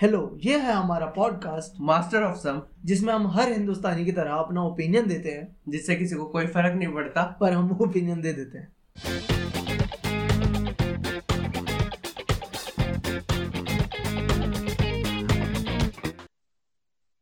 Hello 0.00 0.38
ये 0.40 0.58
है 0.58 0.72
हमारा 0.72 1.06
पॉडकास्ट 1.06 1.80
मास्टर 1.80 2.22
ऑफ़ 2.22 2.36
सम 2.36 2.60
जिसमें 2.84 3.12
हम 3.14 3.26
हर 3.26 3.48
हिंदुस्तानी 3.52 4.04
की 4.04 4.12
तरह 4.12 4.34
अपना 4.34 4.62
ओपिनियन 4.62 5.08
देते 5.08 5.30
हैं 5.30 5.56
जिससे 5.68 5.96
किसी 5.96 6.16
को 6.16 6.24
कोई 6.24 6.46
फ़र्क 6.46 6.76
नहीं 6.76 6.94
पड़ता 6.94 7.38
पर 7.40 7.52
हम 7.52 7.78
ओपिनियन 7.82 8.20
दे 8.20 8.32
देते 8.32 8.58
हैं। 8.58 8.68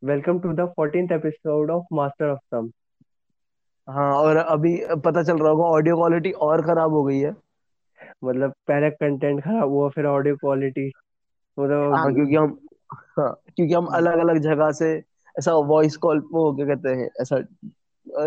Welcome 0.05 0.39
to 0.39 0.53
the 0.53 0.69
fourteenth 0.77 1.09
episode 1.13 1.71
of 1.71 1.85
master 1.93 2.31
of 2.31 2.41
some 2.55 2.71
हाँ 3.89 4.13
और 4.13 4.37
अभी 4.37 4.77
पता 4.87 5.23
चल 5.23 5.39
रहा 5.39 5.51
होगा 5.51 5.65
ऑडियो 5.65 5.97
क्वालिटी 5.97 6.31
और 6.31 6.63
खराब 6.63 6.93
हो 6.93 7.05
गई 7.05 7.19
है। 7.19 7.35
मतलब 8.25 8.51
पहले 8.69 8.91
कंटेंट 8.91 9.45
खराब 9.45 9.69
हुआ 9.69 9.89
फिर 9.89 10.07
ऑडियो 10.07 10.37
क्वालिटी 10.37 10.91
हाँ। 11.59 11.65
मतलब 11.65 12.15
क्योंकि 12.15 12.35
हम 12.35 12.68
हाँ 12.91 13.33
क्योंकि 13.57 13.75
हम 13.75 13.87
अलग 13.87 14.19
अलग 14.19 14.39
जगह 14.39 14.71
से 14.73 14.91
ऐसा 15.37 15.53
वॉइस 15.67 15.97
कॉल 15.97 16.21
वो 16.33 16.53
क्या 16.57 16.67
कहते 16.67 16.89
हैं 16.91 17.09
ऐसा 17.21 17.37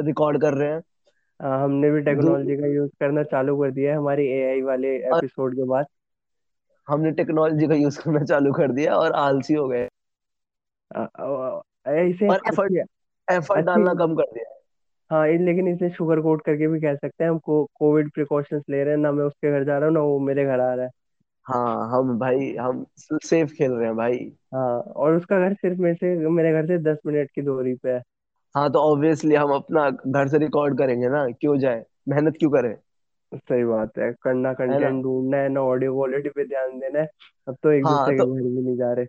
रिकॉर्ड 0.02 0.42
कर 0.42 0.54
रहे 0.54 0.70
हैं। 0.70 0.82
आ, 1.40 1.64
हमने 1.64 1.92
भी 1.92 2.02
टेक्नोलॉजी 2.02 2.56
का 2.58 2.68
यूज़ 2.68 2.92
करना 3.00 3.24
चालू 3.24 3.58
कर 3.62 3.72
दिया 3.72 3.92
है 3.92 3.98
हमारी 3.98 4.28
एआई 4.28 4.62
वाले 4.62 4.96
एपिसोड 5.12 5.56
के 5.56 5.64
बाद। 5.64 5.86
हमने 6.88 7.12
टेक्नोलॉजी 7.12 7.68
का 7.68 7.76
यूज़ 7.76 8.00
करना 8.00 8.24
चालू 8.24 8.54
कर 8.54 8.72
दिया 8.72 8.96
और 8.96 9.12
आलसी 9.18 9.54
हो 9.54 9.68
गए। 9.68 9.88
इसे 12.10 12.32
और 12.32 12.42
एफर्ट 12.48 12.78
एफर्ट 13.28 13.60
अच्छी 13.60 13.66
डालना 13.66 13.94
कम 13.94 14.16
कर 14.16 14.32
दिया। 14.34 14.58
हाँ 15.12 15.28
लेकिन 15.28 15.68
इसे 15.68 15.90
शुगर 15.90 16.22
कोट 16.22 16.42
करके 16.46 16.68
भी 16.68 16.80
कह 16.82 16.96
सकते 16.96 17.24
हैं। 17.24 17.32
हम 17.32 17.38
को 17.40 17.64
कोविड 17.76 18.12
प्रिकॉशंस 18.12 18.64
ले 18.70 18.84
रहे 18.84 18.94
हैं 18.94 19.02
ना 19.02 19.12
मैं 19.12 19.26
उसके 19.26 19.52
घर 19.52 19.64
जा 19.64 19.78
रहा 19.78 19.88
हूँ 19.88 19.94
ना 19.94 20.02
वो 20.02 20.20
मेरे 20.20 20.46
घर 20.46 20.60
आ 20.60 20.74
रहा 20.74 20.86
है। 20.86 20.92
हाँ 21.46 21.90
हम 21.92 22.18
भाई 22.20 22.54
हम 22.58 22.86
सेफ़ 23.00 23.54
खेल 23.54 23.72
रहे 23.72 23.86
हैं 23.88 23.96
भाई। 23.96 24.20
हाँ 24.54 24.80
और 24.96 25.16
उसका 25.16 25.40
घर 25.40 25.54
सिर्फ़ 25.56 25.80
मेरे 25.82 25.96
से 25.96 26.30
मेरे 26.30 26.52
घर 26.54 26.68
से 26.68 26.78
दस 26.84 26.98
मिनट 27.06 27.32
की 27.32 27.42
दूरी 27.42 27.76
पे 27.76 27.92
है। 27.92 28.02
हाँ 28.56 28.70
तो 28.72 28.80
ऑब्वियसली 28.84 29.36
हम 29.36 29.52
अपना 29.54 29.90
घर 29.90 30.28
से 30.28 30.38
रिकॉर्ड 30.38 30.78
करेंगे 30.78 31.10
ना 31.10 31.26
क्यों 31.32 31.58
जाए? 31.60 31.84
मेहनत 32.10 32.36
क्यों 32.40 32.52
करें? 32.52 32.76
सही 33.32 33.64
बात 33.66 33.98
है 34.00 34.12
करना 34.24 34.54
है 34.64 34.80
ना? 34.80 34.92
कंटेंट 34.92 35.02
ढूंढना 35.04 35.38
है 35.38 35.50
ना 35.50 35.62
ऑडियो 35.64 35.94
क्वालिटी 35.96 36.30
पे 36.32 36.46
ध्यान 36.48 36.80
देना 36.80 37.00
है। 37.00 37.08
अब 37.48 37.58
तो 37.64 37.72
एक 37.72 37.86
हाँ 37.86 37.88
दूसरे 37.88 38.16
के 38.16 38.24
तो 38.24 38.26
घर 38.26 38.42
भी 38.44 38.62
नहीं 38.62 38.78
जा 38.78 38.94
रहे। 38.94 39.06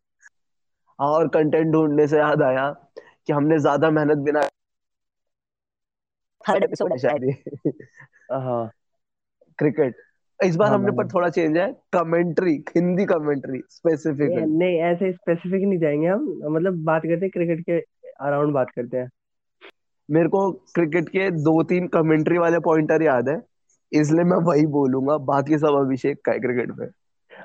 हाँ 0.99 1.09
और 1.09 1.29
कंटेंट 1.29 1.73
ढूँढने 1.73 2.07
से 2.09 2.19
याद 2.19 2.43
आया 2.43 2.69
कि 3.27 3.33
हमने 3.33 3.59
ज़्यादा 3.59 3.91
मेहनत 3.91 4.19
बिना 4.25 4.49
थर्ड 6.45 6.65
एपिसोड 6.65 6.93
है 6.93 6.99
शायद 6.99 7.25
हाँ। 8.33 8.71
क्रिकेट। 9.59 9.97
इस 10.43 10.57
बार 10.57 10.73
हाँ 10.73 10.75
हमने 10.75 10.93
पर 10.93 11.07
थोड़ा 11.09 11.29
चेंज 11.29 11.57
है 11.57 11.67
कमेंट्री 11.93 12.55
हिंदी 12.77 13.05
कमेंट्री 13.07 13.61
नहीं 14.21 14.47
नहीं 14.49 14.79
ऐसे 14.83 15.13
स्पेसिफिक 15.13 15.63
नहीं 15.63 15.79
जाएँगे 15.79 16.07
हम। 16.07 16.25
मतलब 16.53 16.83
बात 16.85 17.03
करते 17.03 17.25
हैं 17.27 17.31
क्रिकेट 17.31 17.61
के 17.67 17.79
अराउंड 18.27 18.53
बात 18.55 18.71
करते 18.71 18.97
हैं। 18.97 19.09
मेरे 20.09 20.29
को 20.29 20.41
क्रिकेट 20.75 21.09
के 21.09 21.31
दो 21.39 21.63
तीन 21.65 21.87
कमेंट्री 21.89 22.39
वाले 22.39 22.59
पॉइंटर 22.61 23.03
याद 23.03 23.29
है 23.29 23.41
इसलिए 23.93 24.25
मैं 24.25 24.37
वही 24.45 24.67
बोलूँगा 24.73 25.17
बाकी 25.27 25.59
सब 25.59 25.75
अभिषेक 25.77 26.21
का 26.25 26.33
है 26.33 26.39
क्रिकेट 26.41 26.73
पे। 26.73 26.91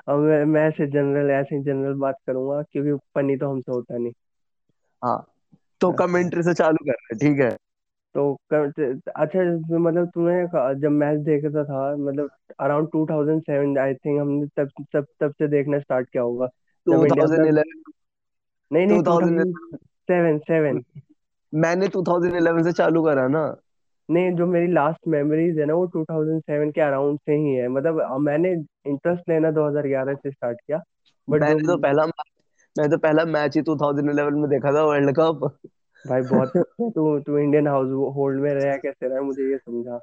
और 0.08 0.18
मैं, 0.20 0.44
मैं 0.44 0.62
ऐसे 0.68 0.86
जनरल 0.86 1.30
ऐसे 1.30 1.62
जनरल 1.64 1.94
बात 1.98 2.16
करूँगा 2.26 2.60
क्योंकि 2.62 2.94
फनी 3.14 3.36
तो 3.36 3.50
हमसे 3.50 3.72
होता 3.72 3.98
नहीं। 3.98 4.12
हाँ 5.02 5.16
तो 5.80 5.90
कमेंट्री 5.94 6.42
से 6.42 6.54
चालू 6.54 6.84
कर 6.84 6.92
रहे 6.92 7.14
हैं 7.14 7.18
ठीक 7.20 7.40
है? 7.42 7.56
तो 8.14 8.22
क- 8.52 9.00
अच्छा 9.16 9.40
मतलब 9.78 10.08
तुम्हें 10.10 10.46
जब 10.80 10.90
मैच 10.92 11.18
देखता 11.24 11.64
था 11.64 11.80
मतलब 11.96 12.30
अराउंड 12.60 12.88
2007 12.88 13.78
आई 13.78 13.94
थिंक 13.96 14.20
हमने 14.20 14.46
तब 14.56 14.70
तब 14.94 15.06
तब 15.20 15.32
से 15.32 15.48
देखना 15.48 15.78
स्टार्ट 15.78 16.08
किया 16.10 16.22
होगा। 16.22 16.48
जब 16.86 17.04
इंडिया 17.04 17.24
अपना 17.24 17.44
2011 17.44 17.92
नहीं 18.70 18.86
नहीं 18.86 19.02
2011 19.02 19.78
2007 20.08 20.40
सेवन 20.42 20.82
मैंने 21.52 21.88
2011 21.90 22.62
से 22.62 22.72
चालू 22.72 23.04
करा 23.04 23.26
ना। 23.28 23.44
नहीं 24.08 24.30
जो 24.36 24.46
मेरी 24.46 24.66
लास्ट 24.72 25.06
मेमोरीज 25.08 25.58
है 25.58 25.64
ना 25.66 25.74
वो 25.74 25.86
2007 25.86 26.70
के 26.72 26.80
अराउंड 26.80 27.18
से 27.20 27.34
ही 27.34 27.54
है। 27.54 27.68
मतलब 27.68 28.00
अ, 28.02 28.16
मैंने 28.18 28.52
इंटरेस्ट 28.86 29.28
लेना 29.28 29.50
2011 29.50 30.14
से 30.14 30.30
स्टार्ट 30.30 30.60
किया 30.60 30.80
बट 31.28 31.42
जो 31.42 31.58
मैंने 31.58 31.60
तो 31.60 31.76
पहला 31.78 32.04
मैं 32.76 32.88
तो 32.90 32.98
पहला 32.98 33.24
मैच 33.26 33.56
ही 33.56 33.62
2011 33.62 34.36
में 34.36 34.48
देखा 34.50 34.72
था 34.72 34.84
वर्ल्ड 34.84 35.14
कप 35.16 35.50
भाई 36.04 36.22
बहुत 36.24 36.52
तू 36.94 37.18
तू 37.20 37.38
इंडियन 37.38 37.66
हाउस 37.68 37.90
होल्ड 38.16 38.40
में 38.42 38.52
रहा 38.54 38.76
कैसे 38.78 39.08
रहा 39.08 39.20
मुझे 39.22 39.50
ये 39.50 39.58
समझा। 39.58 40.00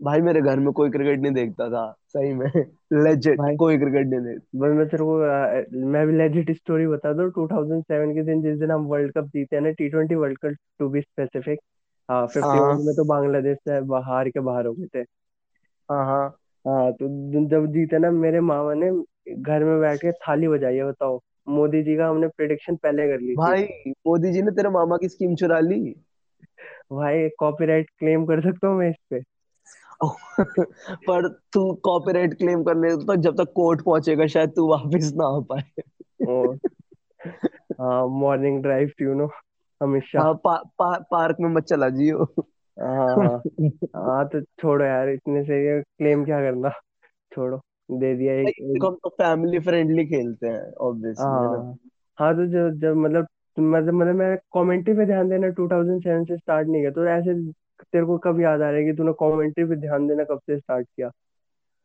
भाई 0.00 0.20
मेरे 0.20 0.40
घर 0.42 0.58
में 0.60 0.72
कोई 0.72 0.90
क्रिकेट 0.90 1.20
नहीं 1.20 1.32
देखता 1.34 1.68
था 1.70 1.84
सही 2.08 2.32
में। 2.34 2.46
लेजेंड 2.94 3.38
भाई 3.38 3.56
कोई 3.58 3.78
क्रिकेट 3.78 4.06
नहीं 4.06 4.20
देखता 4.24 4.48
बस 4.56 4.70
मैं 4.76 4.86
तेरे 4.88 5.04
को 5.04 5.86
मैं 5.90 6.06
भी 6.06 6.12
लेजिट 6.18 6.50
स्टोरी 6.56 6.86
बता 6.86 7.12
दूँ। 7.12 7.28
2007 7.30 8.14
के 8.14 8.22
दिन 8.24 8.42
जिस 8.42 8.58
दिन 8.58 8.70
हम 8.70 8.84
वर्ल्ड 8.88 9.12
कप 9.14 9.26
जीते 9.28 9.56
हैं 9.56 9.62
ना 9.62 9.70
T 9.80 9.88
twenty 9.90 10.14
world 10.16 10.38
cup 10.38 10.56
to 10.78 10.88
be 10.90 11.00
specific 11.02 11.60
हाँ 12.08 12.26
फिफ्टी 12.28 12.58
हाँ। 12.60 12.60
ओवर 12.60 12.82
में 12.84 12.94
तो 12.96 13.04
बांग्लादेश 13.06 13.58
से 13.60 13.80
बाहर 13.88 14.28
के 14.30 14.40
बाहर 14.42 14.66
हो 14.66 14.72
गए 14.74 14.86
थे। 14.96 15.04
हाँ 15.88 16.04
हाँ। 16.06 16.38
हाँ 16.64 16.92
तो 16.92 17.06
जब 17.48 17.66
जीते 17.72 17.98
ना 17.98 18.10
मेरे 18.12 18.40
मामा 18.42 18.74
ने 18.74 18.90
घर 19.36 19.64
में 19.64 19.80
बैठ 19.80 20.00
के 20.00 20.12
थाली 20.20 20.48
बजाई 20.48 20.76
है 20.76 20.84
बताओ। 20.84 21.20
मोदी 21.50 21.82
जी 21.82 21.96
का 21.96 22.08
हमने 22.08 22.28
प्रिडिक्शन 22.28 22.76
पहले 22.76 23.06
कर 23.08 23.20
ली 23.20 23.30
थी। 23.30 23.36
भाई 23.36 23.62
मोदी 24.06 24.32
जी 24.32 24.42
ने 24.42 24.50
तेरे 24.50 24.68
मामा 24.68 24.96
की 24.96 25.08
स्कीम 25.08 25.34
चुरा 25.34 25.58
ली। 25.60 25.80
भाई 26.92 27.28
कॉपीराइट 27.28 27.90
क्लेम 27.98 28.24
कर 28.26 28.40
सकता 28.42 28.68
हूँ 28.68 28.78
मैं 28.78 28.90
इस 28.90 28.96
पे? 29.10 29.20
पर 31.06 31.28
तू 31.52 31.72
कॉपीराइट 31.74 32.34
क्लेम 32.34 32.62
करने 32.64 32.94
तक 32.96 33.16
जब 33.16 33.36
तक 33.36 33.52
कोर्ट 33.54 33.82
पहुंचेगा 33.84 34.26
शायद 34.26 34.50
तू 34.50 34.66
वापस 34.68 35.12
ना 35.16 35.26
आ 35.36 35.40
पाए। 35.50 35.62
मॉर्निंग 38.10 38.62
ड्राइव 38.62 38.92
यू 39.02 39.14
नो 39.14 39.28
हमेशा। 39.80 40.20
हाँ 40.20 40.34
पा, 40.34 40.56
पा, 40.78 40.98
पार्क 41.10 41.36
में 41.40 41.48
मत 41.50 41.64
चला 41.64 41.88
जियो। 41.88 42.24
हाँ 42.80 43.16
हाँ 43.16 43.42
हाँ 43.96 44.28
तो 44.28 44.40
छोड़ो 44.40 44.84
यार 44.84 45.08
इतने 45.08 45.42
से 45.44 45.82
क्लेम 45.82 46.24
क्या 46.24 46.40
करना? 46.40 46.70
छोड़ो। 47.34 47.60
दे 47.90 48.14
दिया 48.16 48.34
एक, 48.40 48.54
देखो 48.62 48.76
एक 48.76 48.86
हम 48.86 48.94
तो 48.96 49.08
फैमिली 49.12 49.58
फ्रेंडली 49.60 50.04
खेलते 50.06 50.48
हैं 50.48 50.72
ऑब्वियसली 50.82 51.40
है 51.42 51.48
हाँ। 51.50 51.76
हाँ 52.18 52.32
तो 52.34 52.46
जब 52.46 52.78
जब 52.80 52.96
मतलब 52.96 53.26
मतलब 53.58 53.94
मतलब 53.94 54.14
मैं 54.14 54.36
कमेंट्री 54.54 54.94
पे 54.94 55.06
ध्यान 55.06 55.28
देना 55.28 55.48
2007 55.50 56.24
से 56.24 56.36
स्टार्ट 56.38 56.68
नहीं 56.68 56.82
किया 56.82 56.90
तो 56.90 57.06
ऐसे 57.10 57.34
तेरे 57.82 58.04
को 58.06 58.18
कब 58.18 58.40
याद 58.40 58.60
आ 58.62 58.70
रहा 58.70 58.78
है 58.78 58.84
कि 58.84 58.92
तूने 58.92 59.12
कमेंट्री 59.20 59.64
पे 59.64 59.76
ध्यान 59.76 60.06
देना 60.08 60.24
कब 60.24 60.38
से 60.40 60.58
स्टार्ट 60.58 60.86
किया? 60.86 61.10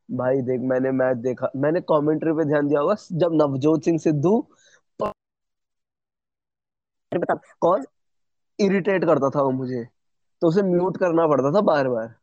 भाई 0.09 0.41
देख 0.41 0.61
मैंने 0.61 0.91
मैच 0.91 1.17
देखा 1.17 1.49
मैंने 1.55 1.81
कमेंट्री 1.81 2.31
पे 2.33 2.45
ध्यान 2.45 2.67
दिया 2.67 2.79
होगा 2.79 2.95
जब 3.17 3.33
नवजोत 3.33 3.83
सिंह 3.83 3.97
सिद्धू 3.99 4.35
बता 7.11 7.33
कौन? 7.61 7.85
इरिटेट 8.59 9.05
करता 9.05 9.29
था 9.29 9.41
वो 9.41 9.51
मुझे 9.51 9.83
तो 10.41 10.47
उसे 10.47 10.61
म्यूट 10.63 10.97
करना 10.97 11.27
पड़ता 11.27 11.51
था 11.51 11.61
बार 11.65 11.89
बार 11.89 12.13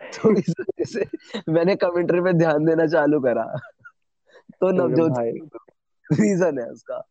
तो 0.22 0.36
इस 0.36 0.54
वजह 0.60 0.84
से 0.84 1.04
मैंने 1.52 1.76
कमेंट्री 1.76 2.20
पे 2.20 2.32
ध्यान 2.32 2.64
देना 2.64 2.86
चालू 2.86 3.20
करा। 3.20 3.58
तो 4.60 4.70
नवजोत 4.70 5.12
रीजन 6.12 6.58
है 6.58 6.70
उसका। 6.70 7.06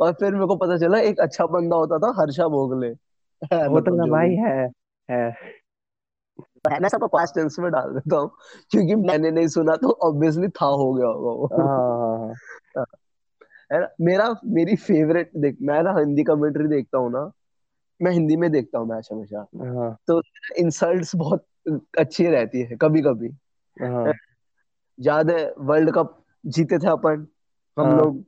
और 0.00 0.12
फिर 0.12 0.34
मेरे 0.34 0.46
को 0.46 0.56
पता 0.56 0.78
चला 0.78 0.98
एक 0.98 1.20
अच्छा 1.20 1.46
बंदा 1.46 1.76
होता 1.76 1.98
था 1.98 2.20
हर्षा 2.20 2.48
भोगले। 2.48 2.86
है 2.86 3.66
होता 3.66 3.90
मतलब 3.90 3.96
ना 3.96 4.04
भाई 4.06 4.30
है 4.30 4.62
है 4.62 4.70
है। 5.10 6.80
मैं 6.80 6.88
सबको 6.88 7.06
पास्ट 7.06 7.34
टेंस 7.34 7.56
में 7.58 7.72
डाल 7.72 7.90
देता 7.90 8.16
हूँ 8.16 8.30
क्योंकि 8.70 8.94
मैंने 8.94 9.30
नहीं 9.30 9.48
सुना 9.48 9.76
तो 9.76 9.90
ऑब्वियसली 9.90 10.48
था 10.48 10.66
हो 10.66 10.94
गया 10.94 11.06
होगा 11.06 11.56
हाँ 11.56 11.64
वो 11.66 12.18
हाँ 12.18 12.34
हाँ। 12.76 12.84
है। 13.72 13.80
ना? 13.80 13.88
मेरा 14.00 14.34
मेरी 14.44 14.76
फेवरेट 14.76 15.30
देख 15.36 15.56
मैं 15.62 15.82
ना 15.82 15.98
हिंदी 15.98 16.24
कमेंट्री 16.24 16.68
देखता 16.68 16.98
हूँ 16.98 17.12
ना 17.12 17.30
मैं 18.02 18.12
हिंदी 18.12 18.36
में 18.36 18.52
देखता 18.52 18.78
हूँ 18.78 18.88
मैच 18.88 19.08
हमेशा। 19.12 19.46
हाँ। 19.56 19.96
तो 20.06 20.22
इंसल्ट्स 20.56 21.16
बहुत 21.16 21.44
अच्छी 21.98 22.26
रहती 22.26 22.60
है 22.62 22.76
कभी 22.76 23.02
कभी 23.02 23.28
हाँ। 23.76 24.12
याद 24.98 25.30
है 25.30 25.52
वर्ल्ड 25.58 25.90
कप 25.94 26.16
जीते 26.44 26.78
थे 26.78 26.88
अपन 26.88 27.26
हम 27.76 27.86
हाँ। 27.86 27.96
लोग 27.96 28.18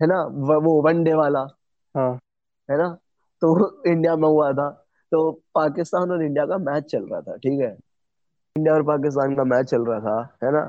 है 0.00 0.06
ना 0.06 0.22
वो 0.60 0.80
वनडे 0.82 1.14
वाला। 1.14 1.40
हाँ। 1.94 2.12
है 2.68 2.78
ना 2.78 2.88
तो 3.42 3.82
इंडिया 3.86 4.16
में 4.16 4.28
हुआ 4.28 4.52
था 4.52 4.68
तो 5.12 5.30
पाकिस्तान 5.54 6.10
और 6.10 6.22
इंडिया 6.22 6.46
का 6.46 6.58
मैच 6.58 6.84
चल 6.84 7.04
रहा 7.04 7.20
था 7.20 7.36
ठीक 7.36 7.60
है। 7.60 7.76
इंडिया 8.56 8.74
और 8.74 8.82
पाकिस्तान 8.82 9.34
का 9.36 9.44
मैच 9.44 9.66
चल 9.66 9.84
रहा 9.86 10.00
था 10.00 10.46
है 10.46 10.52
ना। 10.52 10.62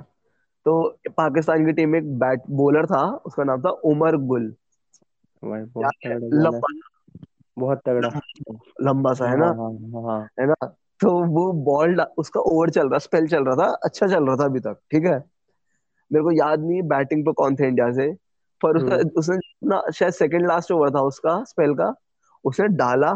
तो 0.65 0.73
पाकिस्तान 1.17 1.65
की 1.65 1.73
टीम 1.73 1.89
में 1.89 1.99
एक 1.99 2.13
बैट 2.19 2.41
बॉलर 2.51 2.85
था 2.85 3.01
उसका 3.25 3.43
नाम 3.43 3.61
था 3.61 3.69
उमर 3.69 4.15
गुल। 4.27 4.53
बहुत 7.57 7.79
तगड़ा 7.85 8.09
लंबा 8.81 9.13
सा 9.13 9.29
है 9.29 9.37
ना। 9.37 9.47
है 10.39 10.45
ना 10.47 10.67
तो 11.01 11.25
वो 11.25 11.51
बॉल 11.53 12.01
उसका 12.01 12.39
ओवर 12.39 12.69
चल 12.69 12.89
रहा 12.89 12.99
स्पेल 12.99 13.27
चल 13.27 13.43
रहा 13.43 13.55
था 13.55 13.71
अच्छा 13.83 14.07
चल 14.07 14.25
रहा 14.25 14.35
था 14.35 14.45
अभी 14.45 14.59
तक 14.59 14.79
ठीक 14.91 15.05
है? 15.05 15.23
मेरे 16.13 16.23
को 16.23 16.31
याद 16.31 16.59
नहीं 16.59 16.81
बैटिंग 16.81 17.25
पे 17.25 17.31
कौन 17.31 17.55
थे 17.55 17.67
इंडिया 17.67 17.91
से 17.91 18.13
पर 18.63 18.77
उसका 18.77 18.95
हम्म। 18.95 19.09
उसने 19.17 19.37
ना 19.67 19.81
शायद 19.95 20.13
सेकंड 20.13 20.47
लास्ट 20.47 20.71
ओवर 20.71 20.89
था 20.89 21.01
उसका 21.01 21.43
स्पेल 21.43 21.73
का 21.73 21.95
उसने 22.45 22.67
डाला 22.67 23.13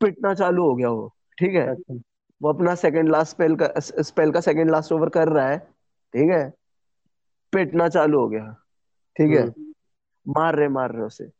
पिटना 0.00 0.34
चालू 0.34 0.62
हो 0.62 0.74
गया 0.74 0.88
वो 0.88 1.14
ठीक 1.38 1.54
है? 1.54 1.68
अच्छा। 1.68 1.94
वो 2.42 2.48
अपना 2.48 2.74
सेकंड 2.74 3.08
लास्ट 3.08 3.30
स्पेल 3.30 3.56
का 3.56 3.72
स्पेल 3.78 4.32
का 4.32 4.40
सेकंड 4.40 4.70
लास्ट 4.70 4.92
ओवर 4.92 5.08
कर 5.08 5.28
रहा 5.28 5.48
है 5.48 5.58
ठीक 6.14 6.30
है? 6.30 6.52
पिटना 7.52 7.88
चालू 7.88 8.20
हो 8.20 8.28
गया 8.28 8.56
ठीक 9.16 9.30
है? 9.30 9.42
हम्म। 9.42 9.72
मार 10.26 10.54
रहे 10.54 10.68
मार 10.68 10.92
रहे 10.92 11.02
उसे। 11.02 11.30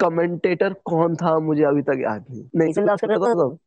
कमेंटेटर 0.00 0.72
कौन 0.72 1.16
था 1.16 1.38
मुझे 1.38 1.64
अभी 1.64 1.82
तक 1.82 1.98
याद 1.98 2.24
नहीं। 2.30 2.48
नहीं 2.56 3.58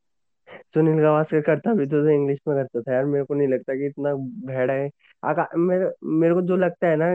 सुनील 0.74 1.02
गावस्कर 1.02 1.42
करता 1.42 1.74
भी 1.74 1.86
तो, 1.86 2.02
तो 2.04 2.10
इंग्लिश 2.10 2.40
में 2.48 2.56
करता 2.58 2.82
था। 2.82 2.94
यार 2.94 3.06
मेरे 3.06 3.26
को 3.26 3.34
नहीं 3.34 3.48
लगता 3.48 3.76
कि 3.76 3.86
इतना 3.86 4.14
भेड़ा 4.48 4.74
है। 4.74 4.90
आका 5.24 5.48
मेरे 5.58 5.90
मेरे 6.20 6.34
को 6.34 6.42
जो 6.42 6.56
लगता 6.56 6.88
है 6.88 6.96
ना 6.96 7.06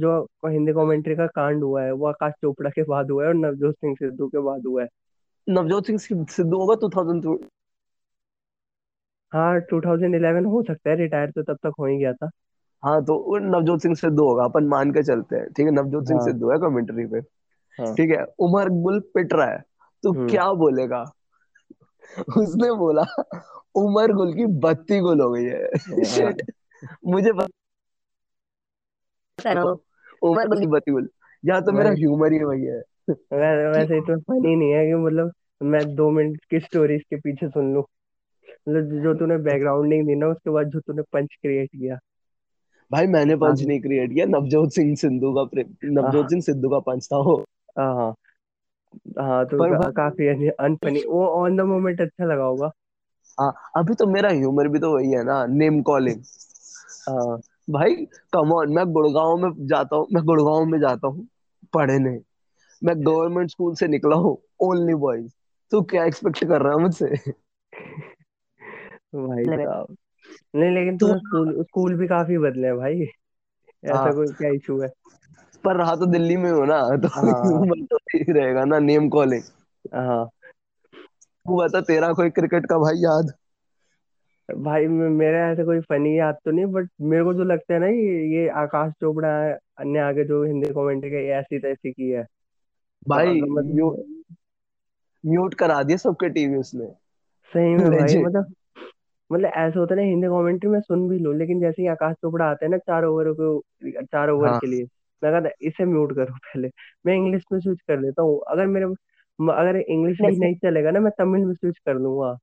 जो 0.00 0.20
हिंदी 0.46 0.72
कमेंट्री 0.72 1.14
का 1.16 1.26
कांड 1.26 1.62
हुआ 1.64 1.82
है 1.82 1.92
वो 1.92 2.06
आकाश 2.06 2.32
चोपड़ा 2.42 2.70
के 2.70 2.82
बाद 2.82 3.10
हुआ 3.10 3.22
है 3.22 3.28
और 3.28 3.34
नवजोत 3.34 3.74
सिंह 3.74 3.94
सिद्धू 3.94 4.26
के 4.28 4.38
बाद 4.38 4.66
हुआ 4.66 4.82
है। 4.82 4.88
नवजोत 5.46 5.86
सिंह 5.86 5.98
सिद्धू 6.30 6.58
होगा 6.58 6.74
2002 6.74 7.38
हाँ 9.32 9.60
2011 9.62 10.46
हो 10.46 10.62
सकता 10.62 10.90
है 10.90 10.96
रिटायर 10.96 11.30
तो 11.30 11.42
तब 11.42 11.56
तक 11.62 11.72
हो 11.78 11.86
ही 11.86 11.96
गया 11.98 12.12
था। 12.12 12.30
हाँ 12.82 13.02
तो 13.04 13.38
नवजोत 13.38 13.82
सिंह 13.82 13.94
सिद्धू 13.94 14.24
होगा 14.24 14.44
अपन 14.44 14.66
मान 14.66 14.90
के 14.90 15.02
चलते 15.02 15.36
हैं। 15.36 15.48
ठीक 15.48 15.66
है 15.66 15.72
नवजोत 15.72 16.06
सिंह 16.06 16.20
हाँ। 16.20 16.26
सिद्धू 16.26 16.50
है 16.50 16.58
कमेंट्री 16.58 17.06
पे। 17.06 17.18
हाँ। 17.78 17.94
ठीक 17.94 18.10
है 18.10 18.24
उमर 18.38 18.68
गुल 18.82 19.00
पिट 19.14 19.32
रहा 19.32 19.46
है 19.46 19.62
तो 20.02 20.12
हम्म। 20.12 20.28
क्या 20.28 20.52
बोलेगा? 20.54 21.04
उसने 22.38 22.72
बोला 22.72 23.02
उमर 23.74 24.12
गुल 24.12 24.34
की 24.34 24.46
बत्ती 24.46 24.98
गुल 25.00 25.20
हो 25.20 25.30
गई 25.30 25.44
है। 25.44 25.64
हाँ 25.64 26.34
मुझे 27.06 27.30
उमर 30.22 30.48
गुल 30.48 30.60
की 30.60 30.66
बत्ती 30.66 30.92
गुल। 30.92 31.08
या 31.44 31.60
तो 31.60 31.72
मेरा 31.72 31.90
ह्यूमर 31.90 32.32
ही 32.32 32.44
वही 32.44 32.64
है। 32.64 32.82
वै- 33.10 33.22
कि 33.32 33.78
वैसे 33.78 33.98
इतना 33.98 34.16
फनी 34.16 34.56
नहीं 34.56 34.72
है 34.72 34.86
कि 34.86 34.94
मतलब 34.94 35.32
मैं 35.62 35.94
दो 35.94 36.10
मिनट 36.10 36.44
की 36.44 36.60
स्टोरी 36.60 36.94
इसके 36.94 37.16
पीछे 37.16 37.48
सुन 37.48 37.74
लूँ। 37.74 37.84
मतलब 38.68 39.02
जो 39.02 39.14
तूने 39.14 39.38
बैकग्राउंडिंग 39.38 40.06
दी 40.06 40.14
ना 40.14 40.26
उसके 40.26 40.50
बाद 40.50 40.66
जो 40.66 40.80
तूने 40.80 41.02
पंच 41.02 41.28
क्रिएट 41.42 41.68
किया। 41.68 41.98
भाई 42.92 43.06
मैंने 43.06 43.34
हाँ। 43.34 43.50
पंच 43.50 43.62
नहीं 43.62 43.80
क्रिएट 43.80 44.12
किया। 44.12 44.26
नवजोत 44.26 44.72
सिंह 44.72 44.96
सिद्धू 44.96 45.34
का 45.34 45.62
नवजोत 45.84 46.14
हाँ। 46.14 46.28
सिंह 46.28 46.42
सिद्धू 46.42 46.68
का 46.68 46.78
पंच 46.78 47.06
था 47.06 47.16
वो। 47.16 47.44
हाँ। 47.78 48.14
हाँ 49.20 49.44
तो 49.46 49.58
पर 49.58 49.76
का, 49.78 49.90
काफ़ी 49.90 50.48
अनफनी 50.48 51.00
वो 51.08 51.26
ऑन 51.26 51.56
द 51.56 51.60
मोमेंट 51.60 52.00
अच्छा 52.00 52.24
लगा 52.24 52.44
होगा। 52.44 52.70
हाँ 53.38 53.52
अभी 53.76 53.94
तो 53.94 54.06
मेरा 54.06 54.28
ह्यूमर 54.28 54.68
भी 54.68 54.78
तो 54.78 54.94
वही 54.94 55.10
है 55.10 55.22
ना 55.24 55.46
नेम 55.46 55.82
कॉलिंग 55.82 56.20
हाँ 57.08 57.38
भाई 57.70 57.94
कम 58.32 58.52
ऑन 58.52 58.72
मैं 58.72 58.86
गुड़गांव 58.86 59.36
में 59.36 59.66
जाता 59.66 59.96
हूँ 59.96 60.06
मैं 60.12 60.24
गुड़गांव 60.24 60.64
में 60.64 60.78
जाता 60.80 61.08
हूँ 61.08 61.26
पढ़ने 61.74 62.20
मैं 62.82 62.94
गवर्नमेंट 63.06 63.50
स्कूल 63.50 63.74
से 63.74 63.88
निकला 63.88 64.16
हूँ 64.16 64.36
ओनली 64.60 64.94
बॉयज़ 64.94 65.30
तू 65.70 65.82
क्या 65.82 66.04
एक्सपेक्ट 66.04 66.44
कर 66.44 66.62
रहा 66.62 66.72
है 66.72 66.78
मुझसे? 66.78 67.32
भाई 69.14 69.44
साहब। 69.56 69.96
नहीं 70.54 70.70
लेकिन 70.70 70.98
तू 70.98 71.06
स्कूल 71.18 71.62
स्कूल 71.62 71.94
भी 71.94 72.06
काफ़ी 72.06 72.38
बदले 72.38 72.66
हैं 72.66 72.76
भाई। 72.76 73.02
ऐसा 73.84 73.96
हाँ। 73.96 74.12
कोई 74.14 74.26
क्या 74.26 74.50
इशू 74.50 74.80
है? 74.82 74.88
पर 75.64 75.76
रहा 75.76 75.96
तो 75.96 76.06
दिल्ली 76.06 76.36
में 76.36 76.50
हो 76.50 76.64
ना 76.64 76.82
तो 76.96 77.08
हाँ। 77.08 77.70
तो 77.84 77.98
रहेगा 78.14 78.64
ना 78.64 78.78
नेम 78.78 79.08
कॉलिंग 79.08 79.42
हाँ। 79.94 80.28
तू 81.46 81.56
बता 81.56 81.80
तेरा 81.80 82.12
कोई 82.12 82.30
क्रिकेट 82.30 82.66
का 82.66 82.78
भाई 82.78 82.94
याद? 82.96 83.32
भाई 84.56 84.86
मेरा 84.86 85.50
ऐसा 85.50 85.64
कोई 85.64 85.80
फनी 85.80 86.18
याद 86.18 86.36
तो 86.44 86.50
नहीं 86.50 86.66
बट 86.66 86.88
मेरे 87.00 87.24
को 87.24 87.34
जो 87.34 87.44
लगता 87.44 87.74
है 87.74 87.80
ना 87.80 87.86
ये 87.86 88.34
ये 88.34 88.48
आकाश 88.48 88.92
चोपड़ा 88.92 89.58
ने 89.84 89.98
आगे 89.98 90.24
जो 90.24 90.44
हिंदी 90.44 90.68
कमेंट्री 90.68 91.10
का 91.10 91.16
ऐसी 91.16 91.58
तैसी 91.58 91.92
की 91.92 92.10
है। 92.10 92.22
तो 92.22 93.10
भाई 93.10 93.40
म्यूट 93.40 93.48
मतलब 93.50 94.24
म्यूट 95.26 95.54
करा 95.54 95.82
दिए 95.82 95.96
सबके 95.96 96.28
टीवी 96.28 96.56
उसने। 96.56 96.86
सही 97.52 97.74
में 97.74 97.90
भाई 97.90 98.22
मतलब 98.22 98.54
मतलब 99.32 99.50
ऐसा 99.54 99.80
होता 99.80 99.94
है 99.94 100.00
ना 100.00 100.06
हिंदी 100.06 100.26
कमेंट्री 100.26 100.70
में 100.70 100.80
सुन 100.80 101.08
भी 101.08 101.18
लो 101.18 101.32
लेकिन 101.32 101.60
जैसे 101.60 101.82
ही 101.82 101.88
आकाश 101.88 102.14
चोपड़ा 102.14 102.44
आता 102.44 102.64
है 102.64 102.70
ना 102.70 102.78
चार 102.78 103.04
ओवर 103.04 103.32
को 103.32 103.62
चार 104.02 104.30
ओवर 104.30 104.48
हाँ। 104.48 104.58
के 104.58 104.66
लिए। 104.66 104.86
मैं 105.24 105.32
कहता 105.32 105.50
इसे 105.60 105.84
म्यूट 105.84 106.14
करो 106.14 106.34
पहले। 106.34 106.70
मैं 107.06 107.14
इंग्लिश 107.14 107.42
में 107.52 107.60
स्विच 107.60 107.80
कर 107.80 108.02
देता 108.02 108.22
हूँ। 108.22 108.40
अगर 108.48 108.66
मेरे 108.66 108.84
अगर 109.52 109.76
इंग्लिश 109.76 110.18
भी 110.20 110.36
नहीं 110.36 110.54
चलेगा 110.54 110.90
ना 110.90 111.00
मैं 111.00 111.12
तमिल 111.18 111.44
में 111.44 111.54
स्विच 111.54 111.78
कर 111.78 111.98
दूँगा। 111.98 112.38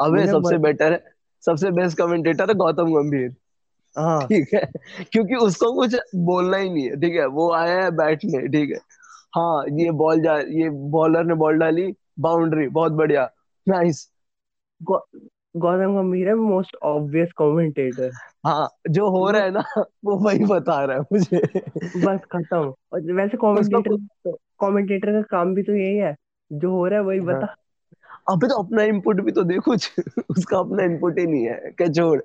अबे 0.00 0.26
सबसे 0.26 0.58
बेटर 0.58 0.92
है 0.92 1.04
सबसे 1.40 1.70
बेस्ट 1.70 1.98
कमेंटेटर 1.98 2.48
है 2.48 2.54
गौतम 2.54 2.84
गंभीर। 2.84 3.34
हाँ। 3.98 4.26
ठीक 4.26 4.48
है? 4.54 4.70
क्योंकि 5.12 5.34
उसको 5.34 5.72
कुछ 5.72 5.96
बोलना 6.16 6.56
ही 6.56 6.70
नहीं 6.70 6.84
है 6.84 7.00
ठीक 7.00 7.14
है? 7.14 7.26
वो 7.26 7.52
आया 7.52 7.84
है 7.84 7.90
बैठने 7.90 8.48
ठीक 8.48 8.70
है? 8.70 8.78
हाँ 9.36 9.64
ये 9.72 9.90
बॉल 9.90 10.22
जा 10.22 10.38
ये 10.38 10.70
बॉलर 10.70 11.24
ने 11.24 11.34
बॉल 11.34 11.58
डाली 11.58 11.94
बाउंड्री 12.18 12.68
बहुत 12.68 12.92
बढ़िया। 12.92 13.30
नाइस 13.68 14.12
गौतम 14.82 15.96
गंभीर 15.96 16.28
है 16.28 16.34
मोस्ट 16.34 16.76
ऑब्वियस 16.82 17.32
कमेंटेटर 17.32 18.10
हाँ 18.44 18.68
जो 18.90 19.08
हो 19.10 19.30
रहा 19.30 19.42
है 19.42 19.50
ना 19.50 19.62
वो 20.04 20.16
वही 20.16 20.44
बता 20.44 20.84
रहा 20.84 20.96
है 20.96 21.02
मुझे। 21.02 21.38
बस 22.06 22.20
खत्म। 22.32 22.58
और 22.92 23.12
वैसे 23.12 23.36
कमेंटेटर 23.36 23.96
कमेंटेटर 24.60 25.12
का 25.12 25.22
काम 25.22 25.54
भी 25.54 25.62
तो 25.62 25.74
यही 25.74 25.96
है। 25.96 26.14
जो 26.50 26.70
हो 26.70 26.86
रहा 26.86 26.98
है 26.98 27.04
वही 27.04 27.18
हाँ। 27.18 27.26
बता 27.26 27.54
अबे 28.32 28.48
तो 28.48 28.62
अपना 28.62 28.82
इनपुट 28.82 29.20
भी 29.20 29.32
तो 29.32 29.42
दे 29.42 29.58
कुछ। 29.58 30.00
उसका 30.30 30.58
अपना 30.58 30.82
इनपुट 30.84 31.18
ही 31.18 31.26
नहीं 31.26 31.44
है। 31.44 31.70
क्या 31.78 31.88
छोड़। 31.88 32.20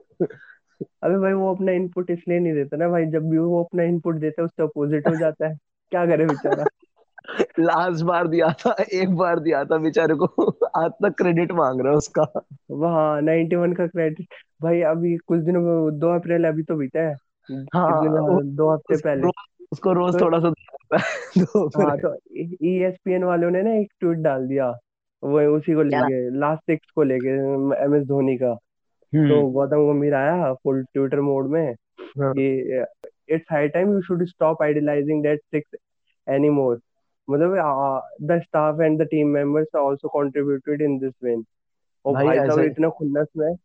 अबे 1.04 1.18
भाई 1.18 1.34
वो 1.34 1.54
अपना 1.56 1.72
इनपुट 1.72 2.10
इसलिए 2.12 2.40
नहीं 2.40 2.54
देता 2.54 2.78
ना 2.78 2.88
भाई। 2.90 3.06
जब 3.06 3.30
भी 3.30 3.38
वो 3.38 3.64
अपना 3.64 3.84
इनपुट 3.84 4.16
देता 4.16 4.42
है 4.42 4.46
उससे 4.46 4.64
अपोजिट 4.64 5.08
हो 5.08 5.16
जाता 5.16 5.48
है। 5.48 5.56
क्या 5.92 6.06
करे 6.06 6.26
बेचारा। 6.26 6.66
लास्ट 7.60 8.04
बार 8.06 8.28
दिया 8.28 8.48
था 8.50 8.76
एक 8.94 9.16
बार 9.16 9.40
दिया 9.40 9.66
था 9.66 9.78
बेचारे 9.78 10.16
को। 10.16 10.26
आज 10.76 10.92
तक 10.92 11.16
क्रेडिट 11.18 11.52
मांग 11.52 11.82
रहा 11.82 11.92
है 11.92 11.98
उसका। 11.98 12.42
वहाँ 12.72 13.22
नाइनटी 13.22 13.56
वन 13.56 13.74
का 13.74 13.88
क्रेडिट 13.88 14.28
भाई 14.64 14.82
अभी 14.82 15.18
कुछ 15.18 15.40
दिनों 15.40 15.62
में 15.62 16.00
दो 16.00 16.16
अप्रैल 16.16 16.46
अभी 16.46 16.64
तो 16.64 16.76
बीता 16.76 17.00
है। 17.00 17.14
हाँ 17.52 18.02
दो 18.44 18.74
हफ़्ते 18.74 18.98
पहले। 18.98 19.28
उसको 19.72 19.94
रोज 19.94 20.14
तो 20.14 20.26
थोड़ा 20.26 20.40
सा 20.40 20.48
है। 20.48 21.00
तो 21.44 21.68
हाँ 21.68 22.16
ईएसपीएन 22.64 23.24
वालों 23.24 23.52
ने 23.52 23.62
ना 23.62 23.74
एक 23.74 23.92
ट्वीट 24.00 24.18
डाल 24.18 24.48
दिया। 24.48 24.70
वो 25.24 25.40
उसी 25.40 25.74
को 25.74 25.84
लेके 25.84 26.40
लास्ट 26.40 26.62
सिक्स 26.62 26.92
को 26.96 27.04
लेके 27.04 27.30
एम 27.84 27.96
एस 27.96 28.04
धोनी 28.04 28.38
का। 28.38 28.54
तो 28.54 29.20
हम्म। 29.20 29.52
गौतम 29.52 29.94
गंभीर 29.94 30.14
आया 30.14 30.54
फुल 30.54 30.84
ट्विटर 30.84 31.22
मोड 31.22 31.48
में 31.48 31.76
हाँ। 32.20 32.34
कि 32.34 32.86
it's 33.30 33.46
high 33.52 33.68
time 33.68 33.92
you 33.92 34.02
should 34.02 34.26
stop 34.26 34.62
idolising 34.62 35.24
that 35.24 35.40
six 35.40 35.76
anymore 36.30 36.80
मतलब 37.28 37.56
the 38.22 38.40
staff 38.42 38.82
and 38.82 39.02
the 39.02 39.06
team 39.06 39.28
members 39.28 39.76
also 39.76 40.08
contributed 40.08 40.82
in 40.82 40.98
this 41.00 41.14
win 41.24 41.46
और 42.06 42.14
भाई 42.14 42.26
भाई 42.26 42.48
साहब 42.48 42.60
इतना 42.60 42.90
खुन्नस 42.90 43.28
में 43.38 43.56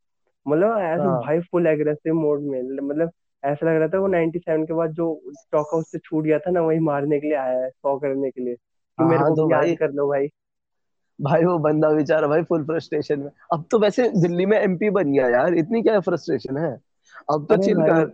मतलब 0.46 0.78
ऐसे 0.78 1.02
हाँ। 1.02 1.20
भाई 1.20 1.40
फुल 1.40 1.66
एग्रेसिव 1.66 2.14
मोड 2.14 2.40
में 2.40 2.62
मतलब 2.62 3.10
ऐसा 3.44 3.70
लग 3.70 3.76
रहा 3.76 3.88
था 3.88 3.98
वो 3.98 4.06
97 4.06 4.66
के 4.66 4.72
बाद 4.72 4.90
जो 4.90 5.20
स्टॉक 5.32 5.74
आउट 5.74 5.84
से 5.86 5.98
छूट 5.98 6.24
गया 6.24 6.38
था 6.38 6.50
ना 6.50 6.60
वही 6.60 6.78
मारने 6.78 7.20
के 7.20 7.26
लिए 7.26 7.36
आया 7.36 7.62
है 7.64 7.70
सौ 7.70 7.98
करने 7.98 8.30
के 8.30 8.44
लिए। 8.44 8.54
कि 8.54 9.04
हाँ 9.04 9.08
मेरे 9.08 9.18
हाँ 9.18 9.30
को 9.30 9.36
तो 9.36 9.46
भी 9.46 9.52
याद 9.52 9.78
कर 9.78 9.90
लो 9.90 10.08
भाई। 10.08 10.28
भाई 11.20 11.44
वो 11.44 11.58
बंदा 11.58 11.90
बेचारा 11.90 12.28
भाई 12.28 12.42
फुल 12.42 12.64
फ्रस्ट्रेशन 12.64 13.20
में। 13.20 13.30
अब 13.52 13.64
तो 13.70 13.78
वैसे 13.78 14.08
दिल्ली 14.08 14.46
में 14.46 14.58
एमपी 14.58 14.90
बन 14.90 15.12
गया 15.12 15.28
यार 15.28 15.54
इतनी 15.54 15.82
क्या 15.82 16.00
फ्रस्ट्रेशन 16.00 16.56
है? 16.56 16.72
अब 17.32 17.46
तो 17.50 17.56
चिल 17.56 17.76
कर 17.76 18.10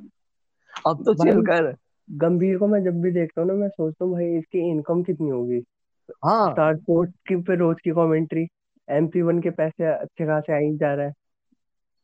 अब 0.87 1.04
तो 1.04 1.14
चिल 1.14 1.42
कर। 1.42 1.76
गंभीर 2.08 2.58
को 2.58 2.66
मैं 2.66 2.82
जब 2.84 3.00
भी 3.02 3.11
देखता 3.11 3.40
हूँ 3.40 3.49
ना 3.49 3.54
मैं 3.54 3.68
सोचता 3.68 4.04
हूँ 4.04 4.12
भाई 4.12 4.38
इसकी 4.38 4.70
इनकम 4.70 5.02
कितनी 5.02 5.30
होगी? 5.30 5.61
हाँ। 6.25 6.49
स्टार 6.50 6.76
स्पोर्ट्स 6.76 7.14
की 7.28 7.37
पे 7.42 7.56
रोज 7.56 7.80
की 7.80 7.90
कमेंट्री 7.90 8.46
एमपी 8.88 9.23
वन 9.23 9.40
के 9.40 9.50
पैसे 9.50 9.92
अच्छे 9.94 10.26
खासे 10.26 10.52
आ 10.52 10.56
ही 10.56 10.76
जा 10.76 10.94
रहा 10.94 11.06
है। 11.06 11.12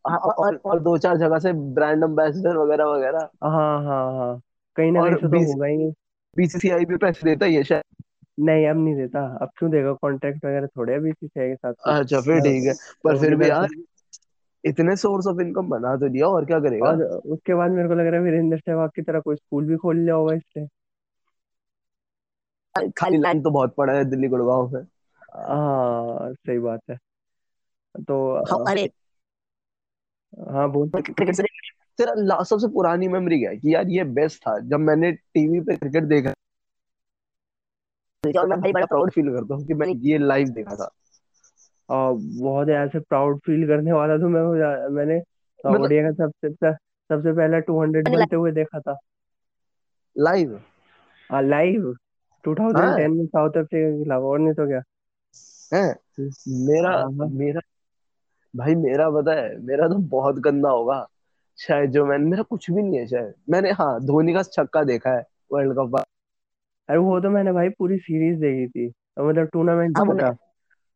हाँ, 0.04 0.18
और 0.18 0.56
और 0.64 0.80
दो 0.80 0.96
चार 0.98 1.16
जगह 1.16 1.38
से 1.38 1.52
ब्रांड 1.74 2.04
एम्बेसडर 2.04 2.56
वगैरह 2.56 2.84
वगैरह। 2.86 3.28
हाँ 3.44 3.82
हाँ 3.84 4.04
हाँ। 4.14 4.40
कहीं 4.76 4.92
ना 4.92 5.02
कहीं 5.02 5.14
और 5.14 5.20
तो 5.22 5.40
होगा 5.42 5.66
ही। 5.66 5.92
बीसीसीआई 6.36 6.84
भी 6.84 6.96
पैसे 6.96 7.26
देता 7.26 7.46
ही 7.46 7.54
है 7.54 7.62
शायद। 7.64 7.84
नहीं 8.38 8.66
अब 8.68 8.76
नहीं 8.76 8.94
देता। 8.96 9.20
अब 9.42 9.50
क्यों 9.58 9.70
देगा? 9.70 9.92
कॉन्ट्रैक्ट 9.92 10.44
वगैरह 10.44 10.66
थोड़े 10.66 10.92
है 10.92 11.00
बीसीसीआई 11.00 11.48
के 11.48 11.54
साथ 11.56 11.74
अच्छा 11.86 12.20
फिर 12.20 12.40
ठीक 12.40 12.66
है। 12.66 12.74
पर 13.04 13.12
तो 13.12 13.18
फिर 13.18 13.34
भी 13.36 13.48
यार 13.48 13.68
इतने 14.64 14.96
सोर्स 14.96 15.26
ऑफ़ 15.26 15.40
इनकम 15.40 15.68
बना 15.68 15.94
तो 15.96 16.08
दिया 16.08 16.26
और 16.26 16.44
क्या 16.44 16.58
करेगा? 16.60 16.86
और 16.86 17.02
उसके 17.04 17.54
बाद 17.54 17.70
मेरे 17.70 17.88
को 17.88 17.94
लग 17.94 18.06
रहा 18.06 18.20
है 18.20 18.20
वीरेंद्र 18.20 18.58
सहवाग 18.58 18.90
की 18.96 19.02
तरह 19.02 19.20
कोई 19.20 19.36
स्कूल 19.36 19.64
भी 19.64 19.76
खोल 19.76 19.98
लिया 19.98 20.14
होगा 20.14 20.34
इससे 20.34 20.66
खाली 22.96 23.18
लाइन 23.18 23.42
तो 23.42 23.50
बहुत 23.50 23.74
पड़ा 23.74 23.92
है 23.92 24.04
दिल्ली 24.04 24.28
गुड़गांव 24.28 24.68
में। 24.68 24.82
हाँ 25.36 26.32
सही 26.34 26.58
बात 26.58 26.80
है। 26.90 26.96
तो 28.08 28.16
हाँ 28.52 28.64
अरे। 28.68 28.88
हाँ 30.50 30.70
बोल। 30.72 30.88
क्रिकेट 30.90 31.34
से 31.34 31.42
तेरा 31.98 32.42
सबसे 32.42 32.68
पुरानी 32.68 33.08
मेमोरी 33.08 33.38
क्या 33.38 33.50
है? 33.50 33.56
कि 33.56 33.74
यार 33.74 33.88
ये 33.88 34.04
बेस्ट 34.14 34.40
था 34.42 34.58
जब 34.68 34.80
मैंने 34.80 35.12
टीवी 35.12 35.60
पे 35.60 35.76
क्रिकेट 35.76 36.04
देखा। 36.04 36.32
और 38.24 38.46
मैं 38.48 38.60
भाई 38.60 38.72
बड़ा 38.72 38.86
प्राउड 38.86 39.10
फील 39.12 39.28
करता 39.30 39.54
हूँ 39.54 39.66
कि 39.66 39.74
मैं 39.74 39.88
ये 39.88 40.18
लाइव 40.18 40.48
देखा 40.50 40.74
था। 40.76 40.90
बहुत 41.90 42.68
ऐसे 42.68 43.00
प्राउड 43.00 43.38
फील 43.38 43.66
करने 43.66 43.92
वाला 43.92 44.16
तो 44.18 44.28
मैं 44.28 44.42
मैंने 44.90 45.18
अ, 45.18 45.70
मतलब 45.70 45.80
ओडिया 45.80 46.02
का 46.02 46.12
सबसे 46.26 46.50
सबसे 47.10 47.32
पहला 47.32 47.58
टू 47.58 47.82
हंड्रेड 47.82 48.04
बनते 48.08 48.36
हुए 48.36 48.52
देखा 48.52 48.80
था। 48.80 48.96
लाइव 50.16 50.60
हाँ 51.30 51.42
लाइव 51.42 51.82
हाँ। 51.82 51.94
2010 52.44 53.10
में 53.10 53.26
साउथ 53.26 53.50
अफ्रीका 53.50 53.90
के 53.90 54.04
खिलाफ 54.04 54.22
और 54.22 54.38
नहीं 54.38 54.54
तो 54.54 54.66
क्या? 54.66 54.82
है। 55.72 55.94
मेरा 56.48 56.90
हाँ 56.90 57.10
हाँ। 57.12 57.28
मेरा 57.28 57.60
भाई 58.54 58.74
मेरा 58.74 59.10
पता 59.10 59.32
है 59.32 59.56
मेरा 59.62 59.88
तो 59.88 59.98
बहुत 60.08 60.36
गंदा 60.36 60.70
होगा। 60.70 61.06
शायद 61.58 61.90
जो 61.90 62.06
मैंने 62.06 62.24
मेरा 62.24 62.42
कुछ 62.42 62.70
भी 62.70 62.82
नहीं 62.82 62.98
है 62.98 63.06
शायद। 63.06 63.34
मैंने 63.50 63.70
हाँ 63.70 64.00
धोनी 64.00 64.34
का 64.34 64.42
छक्का 64.42 64.82
देखा 64.84 65.10
है 65.10 65.24
वर्ल्ड 65.52 65.74
कप 65.74 65.96
अरे 66.88 66.98
वो 66.98 67.20
तो 67.20 67.30
मैंने 67.30 67.52
भाई 67.52 67.68
पूरी 67.68 67.98
सीरीज़ 67.98 68.40
देखी 68.40 68.66
थी 68.68 68.88
मतलब 69.20 69.48
टूर्नामेंट 69.48 69.96
हाँ 69.96 70.04
मतलब 70.06 70.20
था 70.22 70.30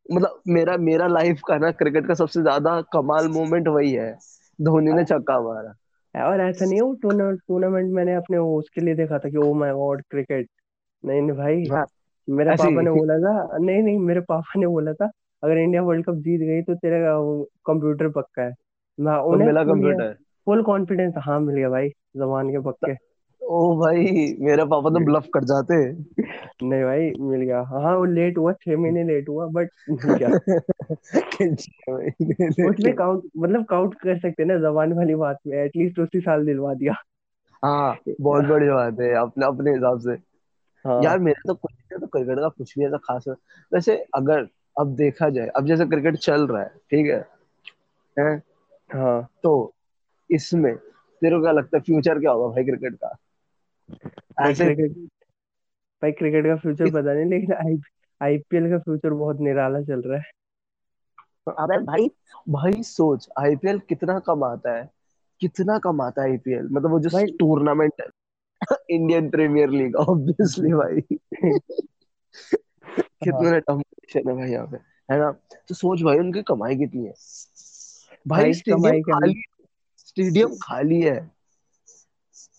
मतलब 0.09 0.41
मेरा 0.47 0.77
मेरा 0.77 1.07
लाइफ 1.07 1.41
का 1.47 1.57
ना 1.57 1.71
क्रिकेट 1.71 2.07
का 2.07 2.13
सबसे 2.13 2.41
ज़्यादा 2.41 2.79
कमाल 2.93 3.27
मोमेंट 3.27 3.67
वही 3.67 3.91
है। 3.93 4.11
धोनी 4.59 4.91
ने 4.93 5.03
छक्का 5.05 5.39
मारा। 5.41 5.73
और 6.15 6.41
ऐसा 6.41 6.65
नहीं 6.65 6.75
है 6.75 6.81
वो 6.81 6.93
टूर्नामेंट 6.93 7.39
टूर्नामेंट 7.47 7.91
मैंने 7.93 8.13
अपने 8.15 8.37
उसके 8.37 8.81
लिए 8.81 8.95
देखा 8.95 9.17
था 9.19 9.29
कि 9.29 9.37
ओ 9.37 9.53
माय 9.53 9.71
गॉड 9.73 10.01
क्रिकेट 10.09 10.47
नहीं 11.03 11.21
नहीं 11.21 11.37
भाई 11.37 11.65
हाँ 11.71 11.85
मेरे 12.27 12.51
पापा 12.51 12.81
ने 12.81 12.91
बोला 12.91 13.17
था 13.17 13.57
नहीं 13.57 13.81
नहीं 13.83 13.97
मेरे 13.99 14.21
पापा 14.21 14.59
ने 14.59 14.67
बोला 14.67 14.93
था 14.93 15.09
अगर 15.43 15.57
इंडिया 15.57 15.81
वर्ल्ड 15.81 16.05
कप 16.05 16.15
जीत 16.15 16.41
गई 16.41 16.61
तो 16.61 16.75
तेरा 16.75 17.15
कंप्यूटर 17.65 18.09
पक्का 18.09 18.41
है। 18.41 18.53
मैं 18.99 19.15
तो 19.15 19.29
उन्हें 19.29 19.47
मिला 19.47 19.63
कंप्यूटर 19.63 20.13
फुल 20.47 20.63
कॉन्फिडेंस 20.63 21.13
हाँ 21.17 21.39
मिल 21.39 21.55
गया 21.55 21.69
भाई 21.69 21.89
जबान 22.17 22.49
के 22.49 22.59
पक्के। 22.61 22.93
ओ 23.45 23.75
भाई 23.79 24.01
मेरे 24.39 24.63
पापा 24.65 24.89
तो 24.89 24.99
ब्लफ 25.05 25.27
कर 25.33 25.43
जाते 25.43 25.75
नहीं 26.63 26.83
भाई 26.83 27.11
मिल 27.19 27.41
गया। 27.41 27.61
हाँ 27.61 27.95
वो 27.97 28.05
लेट 28.05 28.37
हुआ 28.37 28.51
छह 28.53 28.77
महीने 28.77 29.03
लेट 29.03 29.29
हुआ 29.29 29.47
बट 29.47 29.69
गया 29.89 30.29
उसमें 32.69 32.95
काउंट 32.95 33.23
मतलब 33.37 33.65
काउंट 33.65 33.93
कर 33.93 34.17
सकते 34.19 34.43
हैं 34.43 34.47
ना 34.47 34.57
जबान 34.59 34.93
वाली 34.93 35.15
बात 35.15 35.37
में 35.47 35.57
एटलीस्ट 35.57 35.99
उसी 35.99 36.19
साल 36.19 36.45
दिलवा 36.45 36.73
दिया। 36.73 36.93
हाँ 37.63 37.97
बहुत 38.21 38.45
बड़ी 38.45 38.69
बात 38.69 38.99
है 38.99 39.13
अपने 39.13 39.45
अपने 39.45 39.71
हिसाब 39.71 39.99
से। 39.99 40.17
हाँ। 40.85 41.03
यार 41.03 41.19
मेरा 41.19 41.41
तो 41.47 41.53
कुछ 41.53 41.71
नहीं 41.73 41.99
तो 42.01 42.07
क्रिकेट 42.07 42.39
का 42.39 42.47
कुछ 42.47 42.73
भी 42.79 42.85
ऐसा 42.85 42.97
खास 42.97 43.25
वैसे 43.73 43.97
अगर 44.15 44.47
अब 44.79 44.95
देखा 44.95 45.29
जाए 45.29 45.47
अब 45.47 45.65
जैसे 45.65 45.85
क्रिकेट 45.85 46.15
चल 46.15 46.47
रहा 46.47 46.61
है 46.61 46.69
ठीक 46.91 47.05
है? 47.05 47.25
हैं? 48.19 48.41
हाँ। 48.89 49.27
तो 49.43 49.73
इसमें 50.31 50.75
तेरे 51.21 51.35
को 51.35 51.41
क्या 51.41 51.51
लगता 51.51 51.77
है 51.77 51.81
फ्यूचर 51.81 52.19
क्या 52.19 52.31
होगा 52.31 52.47
भाई 52.47 52.63
क्रिकेट 52.63 52.95
का? 52.95 53.15
भाई 53.91 54.53
क्रिकेट 54.53 54.91
भाई 56.01 56.11
क्रिकेट 56.11 56.45
का 56.45 56.55
फ्यूचर 56.55 56.89
पता 56.89 57.13
नहीं 57.13 57.25
लेकिन 57.25 57.53
आई 57.53 57.77
आईपीएल 58.21 58.69
का 58.69 58.77
फ्यूचर 58.79 59.09
बहुत 59.09 59.39
निराला 59.39 59.81
चल 59.81 60.01
रहा 60.01 60.17
है। 60.17 60.23
अबे 61.59 61.77
भाई 61.77 62.09
भाई 62.49 62.83
सोच 62.83 63.29
आईपीएल 63.39 63.79
कितना 63.79 64.19
कमाता 64.19 64.77
है? 64.77 64.89
कितना 65.39 65.79
कमाता 65.79 66.23
है 66.23 66.29
आईपीएल? 66.29 66.67
मतलब 66.71 66.91
वो 66.91 66.99
जो 66.99 67.09
भाई 67.09 67.25
टूर्नामेंट 67.25 67.93
है 68.01 68.07
इंडियन 68.89 69.29
प्रीमियर 69.29 69.69
लीग 69.69 69.95
ऑब्वियसली 69.95 70.73
भाई। 70.73 71.17
हाँ। 71.43 73.09
कितना 73.23 73.57
डोमिनेशन 73.57 74.29
है 74.29 74.35
भाई 74.35 74.51
यहाँ 74.51 74.67
पे 74.67 74.77
है 75.13 75.19
ना? 75.19 75.31
तो 75.67 75.75
सोच 75.75 76.01
भाई 76.01 76.17
उनकी 76.17 76.41
कमाई 76.41 76.75
कितनी 76.75 77.05
है? 77.05 77.13
भाई 78.27 78.41
भाई 78.41 78.53
स्टेडियम 78.53 78.81
कमाई 78.81 79.01
खाली 79.01 79.43
स्टेडियम 79.97 80.49
खाली 80.63 81.01
है। 81.01 81.34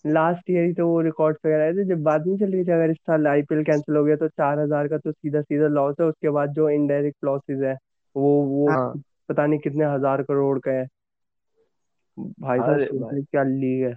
लास्ट 0.07 0.49
ईयर 0.49 0.63
ही 0.63 0.73
तो 0.73 0.87
वो 0.87 0.99
रिकॉर्ड्स 1.01 1.39
वगैरह 1.45 1.63
आए 1.63 1.73
थे 1.73 1.83
जब 1.85 2.01
बात 2.03 2.23
नहीं 2.27 2.37
चल 2.37 2.51
रही 2.51 2.63
थी 2.63 2.71
अगर 2.71 2.89
इस 2.89 2.97
साल 2.97 3.27
आईपीएल 3.27 3.63
कैंसिल 3.63 3.95
हो 3.95 4.03
गया 4.03 4.15
तो 4.15 4.27
चार 4.27 4.59
हज़ार 4.59 4.87
का 4.87 4.97
तो 4.97 5.11
सीधा 5.11 5.41
सीधा 5.41 5.67
लॉस 5.67 5.95
है 6.01 6.05
उसके 6.05 6.29
बाद 6.29 6.53
जो 6.53 6.69
इनडायरेक्ट 6.69 7.25
लॉसेस 7.25 7.61
है 7.63 7.75
वो 8.15 8.31
वो 8.43 8.69
हाँ। 8.69 8.93
पता 9.29 9.45
नहीं 9.45 9.59
कितने 9.59 9.85
हज़ार 9.85 10.21
करोड़ 10.23 10.59
का 10.59 10.71
है। 10.71 10.85
भाई 12.17 12.59
साहब 12.59 13.25
क्या 13.31 13.43
लीग 13.43 13.83
है। 13.87 13.95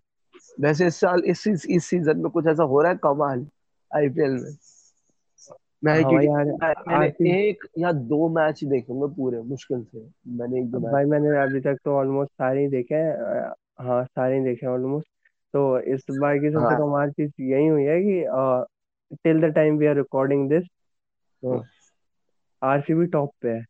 वैसे 0.61 0.87
इस 0.87 0.97
साल 0.97 1.23
इस 1.25 1.47
इस, 1.47 1.85
सीज़न 1.85 2.19
में 2.19 2.31
कुछ 2.31 2.47
ऐसा 2.47 2.63
हो 2.63 2.81
रहा 2.83 2.93
है 2.93 2.99
कमाल 3.03 3.47
आईपीएल 3.91 4.33
में? 4.33 4.57
मैं 5.85 5.95
हाँ 5.95 6.13
यार 6.23 6.45
मैं- 6.47 6.89
मैंने 6.89 7.07
एक 7.41 7.65
या 7.79 7.93
दो 7.93 8.29
मैच 8.29 8.65
देखे 8.65 8.93
होंगे 8.93 9.15
पूरे 9.17 9.41
मुश्किल 9.45 9.83
से। 9.85 10.07
मैंने 10.33 10.61
एक 10.61 10.71
दो 10.71 10.81
मैच 10.81 10.91
भाई 10.91 11.05
मैंने 11.05 11.29
अभी 11.43 11.61
तक 11.61 11.79
तो 11.85 11.95
ऑलमोस्ट 11.97 12.33
सारे 12.33 12.61
ही 12.61 12.69
देखे 12.69 12.95
हैं 12.95 13.53
हाँ 13.81 14.05
सारे 14.05 14.39
ही 14.39 14.45
देखे 14.45 14.67
हैं 14.67 14.73
ऑलमोस्ट 14.73 15.09
तो 15.55 15.81
इस 15.81 16.05
बार 16.11 16.39
की 16.39 16.51
सबसे 16.51 16.75
हाँ। 16.75 16.79
कमाल 16.79 17.11
चीज़ 17.11 17.33
यही 17.41 17.67
हुई 17.67 17.85
है 17.85 18.01
कि 18.01 18.25
till 19.25 19.41
the 19.41 19.45
time 19.45 19.77
we 19.77 19.87
are 19.87 19.97
recording 19.97 20.49
this 20.51 20.65
तो 21.43 21.65
आरसीबी 22.63 23.07
टॉप 23.07 23.31
पे 23.43 23.49
है। 23.49 23.65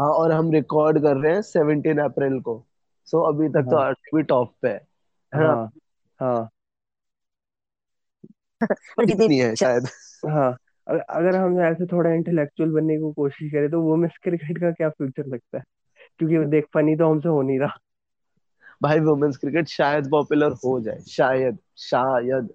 हाँ 0.00 0.08
और 0.08 0.32
हम 0.32 0.52
रिकॉर्ड 0.52 0.98
कर 1.02 1.16
रहे 1.16 1.34
हैं 1.34 1.42
सेवनटीन 1.42 1.98
अप्रैल 1.98 2.40
को। 2.40 2.66
सो 3.04 3.18
so, 3.18 3.34
अभी 3.34 3.48
तक 3.48 3.68
तो 3.70 3.76
हाँ। 3.76 3.86
आरसीबी 3.86 4.22
टॉप 4.22 4.54
पे 4.62 4.68
है। 4.68 4.80
है 5.34 5.42
ना? 5.42 5.48
हाँ 5.48 5.70
हाँ। 6.20 6.48
कितनी 9.08 9.38
है 9.38 9.56
शायद। 9.56 9.86
हाँ 10.28 10.56
अगर 10.88 11.36
हम 11.36 11.60
ऐसे 11.60 11.86
थोड़ा 11.86 12.10
इंटेलेक्चुअल 12.10 12.70
बनने 12.70 12.96
की 12.96 13.12
कोशिश 13.12 13.52
करें 13.52 13.70
तो 13.70 13.80
वुमेन्स 13.82 14.16
क्रिकेट 14.22 14.58
का 14.58 14.70
क्या 14.70 14.88
फ्यूचर 14.88 15.26
लगता 15.26 15.58
है? 15.58 15.64
क्योंकि 16.18 16.50
देख 16.50 16.64
फनी 16.74 16.96
तो 16.96 17.10
हमसे 17.10 17.28
हो 17.28 17.42
नहीं 17.42 17.58
रहा। 17.58 17.78
भाई 18.82 19.00
वुमेन्स 19.00 19.36
क्रिकेट 19.36 19.68
शायद 19.68 20.10
पॉपुलर 20.10 20.52
हो 20.64 20.80
जाए 20.80 21.00
शायद 21.08 21.58
शायद। 21.78 22.48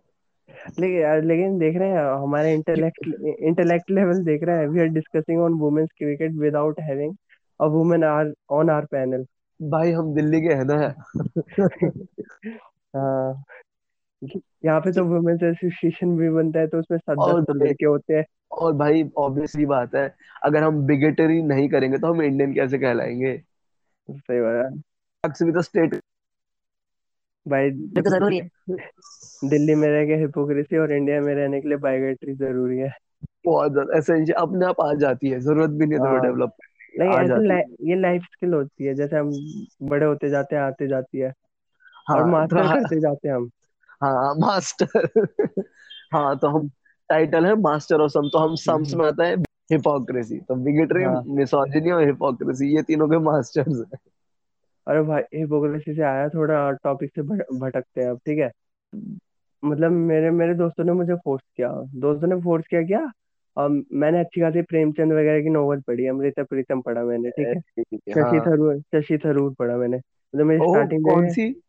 लेकिन 0.79 0.97
यार 1.01 1.21
लेकिन 1.23 1.57
देख 1.59 1.77
रहे 1.77 1.89
हैं 1.89 2.03
हमारे 2.23 2.53
इंटेलेक्ट 2.53 3.07
इंटेलेक्ट 3.39 3.91
लेवल 3.91 4.23
देख 4.23 4.43
रहे 4.43 4.57
हैं। 4.57 4.67
We 4.67 4.79
are 4.79 4.87
discussing 4.87 5.41
on 5.41 5.53
women's 5.53 5.89
cricket 5.97 6.31
without 6.31 6.79
having 6.79 7.15
a 7.59 7.65
women 7.65 8.03
are 8.03 8.33
on 8.49 8.69
our 8.69 8.85
panel 8.85 9.25
भाई 9.59 9.91
हम 9.91 10.13
दिल्ली 10.15 10.41
के 10.41 10.53
हैं 10.53 10.65
ना। 10.65 10.93
हाँ। 12.95 13.43
यहाँ 14.65 14.79
पे 14.81 14.91
तो 14.91 15.03
वुमेन्स 15.05 15.43
एसोसिएशन 15.43 16.17
भी 16.17 16.29
बनता 16.29 16.59
है 16.59 16.67
तो 16.67 16.79
उसमें 16.79 16.97
सात 16.97 17.17
दस 17.17 17.45
लड़के 17.55 17.85
होते 17.85 18.13
हैं। 18.13 18.23
और 18.51 18.73
भाई 18.73 19.03
ऑब्वियसली 19.17 19.65
बात 19.65 19.95
है 19.95 20.15
अगर 20.43 20.63
हम 20.63 20.85
बिगेटरी 20.85 21.41
नहीं 21.41 21.69
करेंगे 21.69 21.97
तो 21.97 22.13
हम 22.13 22.21
इंडियन 22.21 22.53
कैसे 22.53 22.77
कहलाएँगे? 22.77 23.41
सही 24.09 24.39
बात 24.41 24.65
है। 24.65 24.81
भी 25.23 25.51
तो 25.51 25.61
स्टेट 25.61 25.95
भाई 27.47 27.71
तो 27.71 28.09
ज़रूरी 28.09 28.37
है। 28.37 28.49
दिल्ली 29.49 29.75
में 29.75 29.87
रह 29.87 30.05
के 30.05 30.13
हिपोक्रेसी 30.13 30.77
और 30.77 30.91
इंडिया 30.91 31.21
में 31.21 31.33
रहने 31.35 31.61
के 31.61 31.67
लिए 31.67 31.77
बायोमेट्री 31.77 32.33
ज़रूरी 32.33 32.77
है। 32.77 32.91
बहुत 33.45 33.71
ज़्यादा 33.71 33.97
एसेंशियल 33.97 34.37
अपने 34.37 34.65
आप 34.65 34.81
आ 34.81 34.93
जाती 34.93 35.29
है 35.29 35.39
ज़रूरत 35.39 35.69
भी 35.69 35.85
नहीं 35.85 35.99
है 35.99 36.05
हाँ। 36.07 36.21
डेवलप 36.21 36.53
आ 37.01 37.03
ऐसे 37.05 37.27
जाती 37.27 37.49
है। 37.49 37.59
ये 37.89 37.95
लाइफ 37.95 38.21
स्किल 38.23 38.53
होती 38.53 38.85
है 38.85 38.93
जैसे 38.95 39.17
हम 39.17 39.31
बड़े 39.83 40.05
होते 40.05 40.29
जाते 40.29 40.55
हैं 40.55 40.63
आते 40.63 40.87
जाती 40.87 41.17
है। 41.17 41.33
और 42.11 42.15
हाँ 42.15 42.23
तो 42.23 42.31
मास्टर 42.31 42.57
हाँ। 42.57 42.75
करते 42.75 42.99
जाते 42.99 43.27
हैं 43.27 43.35
हम। 43.35 43.49
हाँ 44.03 44.35
मास्टर 44.35 45.09
हाँ 46.13 46.37
तो 46.37 46.47
हम 46.47 46.69
टाइटल 47.09 47.45
है 47.45 47.55
मास्टर 47.55 48.01
ऑफ़ 48.01 48.11
सम 48.11 48.29
तो 48.29 48.39
हम 48.39 48.55
सम्स 48.55 48.93
में 48.93 49.05
आता 49.07 49.25
है 49.25 49.35
हिपोक्रेसी 49.71 50.37
तो 50.37 50.55
बिगेटरी 50.55 51.03
हाँ। 51.03 51.23
मिसोजिनी 51.27 51.91
और 51.91 52.05
हिपोक्रेसी 52.05 52.75
ये 52.75 52.81
तीनों 52.81 53.07
के 53.07 53.17
मास्टर्स 53.17 53.77
हैं। 53.77 53.99
अरे 54.87 55.01
भाई 55.01 55.21
हिपोक्रेसी 55.33 55.93
से 55.93 56.01
आया 56.01 56.29
थोड़ा 56.29 56.71
टॉपिक 56.71 57.11
से 57.15 57.21
भटकते 57.59 58.01
हैं 58.01 58.09
अब 58.09 58.17
ठीक 58.17 58.39
है? 58.39 58.51
मतलब 59.65 59.91
मेरे 59.91 60.31
मेरे 60.31 60.53
दोस्तों 60.53 60.83
ने 60.83 60.91
मुझे 60.91 61.15
फोर्स 61.15 61.43
किया। 61.57 61.69
दोस्तों 61.95 62.27
ने 62.27 62.41
फोर्स 62.41 62.67
किया 62.67 62.81
क्या? 62.81 63.11
um, 63.59 63.83
मैंने 63.93 64.19
अच्छी 64.19 64.41
खासी 64.41 64.61
प्रेमचंद 64.61 65.13
वगैरह 65.13 65.43
की 65.43 65.49
नॉवल 65.49 65.81
पढ़ी 65.81 66.07
अमृता 66.07 66.43
प्रीतम 66.43 66.81
पढ़ा 66.81 67.03
मैंने 67.03 67.29
ठीक 67.29 67.47
है? 67.47 67.59
शशि 67.93 68.19
हाँ। 68.19 68.45
थरूर 68.45 68.79
शशि 68.79 69.17
थरूर 69.17 69.53
पढ़ा 69.53 69.77
मैंने। 69.77 69.97
मतलब 69.97 70.45
मेरी 70.45 70.59
स्टार्टिंग 70.59 71.05
कौन 71.05 71.29
सी? 71.29 71.61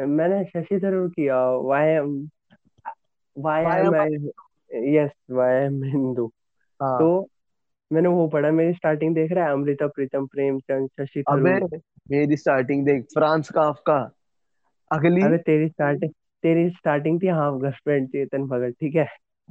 मैंने 0.00 0.44
शशि 0.44 0.80
थरूर 0.84 1.08
किया 1.08 1.50
वाई 1.50 1.98
वाई 3.38 3.64
वाया 3.64 4.04
am 4.04 4.30
yes 4.72 5.10
why 5.30 5.54
am 5.54 5.84
Hindu. 5.84 6.32
हाँ। 6.82 6.98
तो 6.98 7.28
मैंने 7.92 8.08
वो 8.08 8.28
पढ़ा 8.28 8.50
मेरी 8.50 8.72
स्टार्टिंग 8.72 9.14
देख 9.14 9.32
रहा 9.32 9.44
है 9.44 9.52
अमृता 9.52 9.86
प्रीतम 9.86 10.26
प्रेमचंद 10.26 10.88
शशि 11.00 11.22
अबे 11.28 11.58
थरूर। 11.58 11.80
मेरी 12.10 12.36
स्टार्टिंग 12.36 12.84
देख 12.86 13.04
फ्रांस 13.04 13.50
काफका 13.50 13.98
अगली। 14.90 15.22
अबे 15.22 15.38
तेरी 15.38 15.68
स्टार्टिंग 15.68 16.12
तेरी 16.42 16.70
स्टार्टिंग 16.70 17.22
थी 17.22 17.26
हाफ़ 17.26 17.54
गर्लफ्रेंड 17.54 18.08
चेतन 18.08 18.46
भगत 18.46 18.74
ठीक 18.80 18.94
है? 18.94 19.06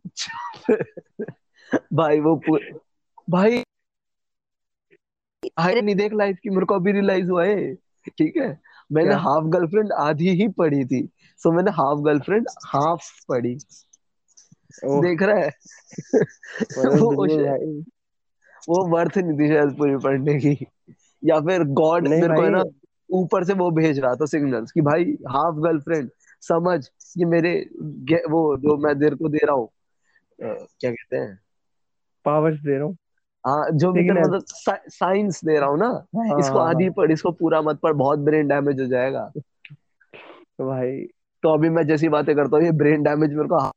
भाई 1.93 2.19
वो 2.19 2.36
पूरे 2.36 2.71
भाई 3.29 3.63
हाय 5.60 5.81
नहीं 5.81 5.95
देख 5.95 6.13
लाइफ 6.13 6.38
की 6.43 6.50
मेरे 6.50 6.65
को 6.65 6.75
अभी 6.75 6.91
रियलाइज़ 6.91 7.29
हुआ 7.29 7.45
है 7.45 7.75
ठीक 8.17 8.38
है? 8.38 8.60
मैंने 8.91 9.10
क्या? 9.10 9.17
हाफ़ 9.17 9.45
गर्लफ्रेंड 9.45 9.91
आधी 9.91 10.29
ही 10.29 10.48
पढ़ी 10.48 10.86
थी 10.86 11.10
सो 11.38 11.51
मैंने 11.51 11.71
हाफ़ 11.71 12.00
गर्लफ्रेंड 12.00 12.48
हाफ़ 12.65 13.25
पढ़ी। 13.29 13.55
देख 14.86 15.21
रहा 15.21 15.39
है? 15.39 15.51
वो 16.77 17.12
वो 18.70 18.88
वर्थ 18.88 19.18
नहीं 19.18 19.38
थी 19.39 19.48
शायद 19.48 19.77
पूरी 19.77 19.98
पढ़ने 19.98 20.39
की। 20.39 20.65
या 21.25 21.39
फिर 21.39 21.63
गॉड 21.63 22.08
मेरे 22.08 22.27
को 22.27 22.41
है 22.41 22.50
ना 22.50 22.63
ऊपर 23.12 23.44
से 23.44 23.53
वो 23.53 23.72
भेज 23.72 24.00
रहा 24.00 24.15
था 24.15 24.25
सिग्नल्स 24.25 24.72
कि 24.72 24.82
भाई 24.82 25.03
हाफ़ 25.03 25.56
गर्लफ्रेंड 25.56 26.10
समझ 26.41 26.89
ये 27.18 27.25
मेरे 27.25 27.70
वो 28.30 28.58
जो 28.58 28.77
मैं 28.77 29.00
तेरे 29.00 29.15
को 29.15 29.30
दे 29.30 29.46
रहा 29.46 29.56
हूँ। 29.56 29.70
क्या 30.41 30.91
कहते 30.91 31.18
हैं? 31.18 31.39
पावर्स 32.25 32.60
दे 32.60 32.75
रहा 32.75 32.84
हूँ। 32.84 32.98
हाँ 33.48 33.72
जो 33.72 33.94
सिग्नल 33.94 34.22
मतलब 34.22 34.44
साइंस 34.89 35.46
दे 35.46 35.60
रहा 35.60 35.70
हूँ 35.70 35.80
ना 35.80 36.06
हाँ 36.15 36.39
इसको 36.39 36.60
हाँ 36.60 36.70
आधी 36.70 36.84
हाँ। 36.84 36.94
पढ़ 36.94 37.12
इसको 37.12 37.32
पूरा 37.32 37.62
मत 37.62 37.80
पढ़ 37.80 37.94
बहुत 37.94 38.20
ब्रेन 38.20 38.48
डैमेज 38.48 38.82
हो 38.82 38.86
जाएगा। 38.86 39.32
तो 39.36 40.68
भाई। 40.68 40.98
तो 41.44 41.53
अभी 41.53 41.70
मैं 41.70 41.88
जैसी 41.88 42.10
बातें 42.10 42.36
करता 42.36 42.58
हूँ 42.58 42.65
ये 42.65 42.72
ब्रेन 42.72 43.03
डैमेज 43.03 43.34
मेरे 43.34 43.48
को 43.48 43.72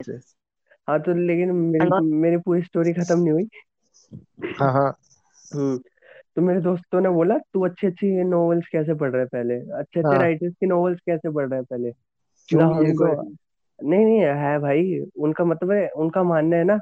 से 0.00 0.18
हाँ 0.88 0.98
तो 1.00 1.14
लेकिन 1.14 1.50
मेरी 1.52 2.14
मेरी 2.14 2.36
पूरी 2.36 2.62
स्टोरी 2.62 2.92
खत्म 2.92 3.18
नहीं 3.18 3.32
हुई। 3.32 3.48
हाँ 4.60 4.72
हाँ। 4.72 4.94
हम्म 5.54 5.78
तो 6.36 6.42
मेरे 6.42 6.60
दोस्तों 6.60 7.00
ने 7.00 7.08
बोला 7.08 7.38
तू 7.38 7.64
अच्छी 7.64 7.86
अच्छी 7.86 8.24
नॉवेल्स 8.24 8.68
कैसे 8.72 8.94
पढ़ 8.94 9.10
रहा 9.10 9.20
है 9.20 9.26
पहले? 9.26 9.54
अच्छे 9.54 10.00
अच्छे 10.00 10.16
हाँ। 10.16 10.18
राइटर्स 10.18 10.54
की 10.60 10.66
नॉवेल्स 10.66 11.00
कैसे 11.06 11.30
पढ़ 11.30 11.48
रहा 11.48 11.58
है 11.58 11.64
पहले? 11.64 11.92
क्यों? 12.48 12.70
मतलब 12.70 12.82
ये 12.82 12.90
हम 12.90 12.96
कोई 12.96 13.10
तो 13.10 13.22
नहीं 13.82 14.04
नहीं 14.04 14.18
है 14.20 14.58
भाई 14.58 15.00
उनका 15.18 15.44
मतलब 15.44 15.70
है 15.70 15.88
उनका 15.88 16.22
मानना 16.22 16.56
है 16.56 16.64
ना 16.64 16.78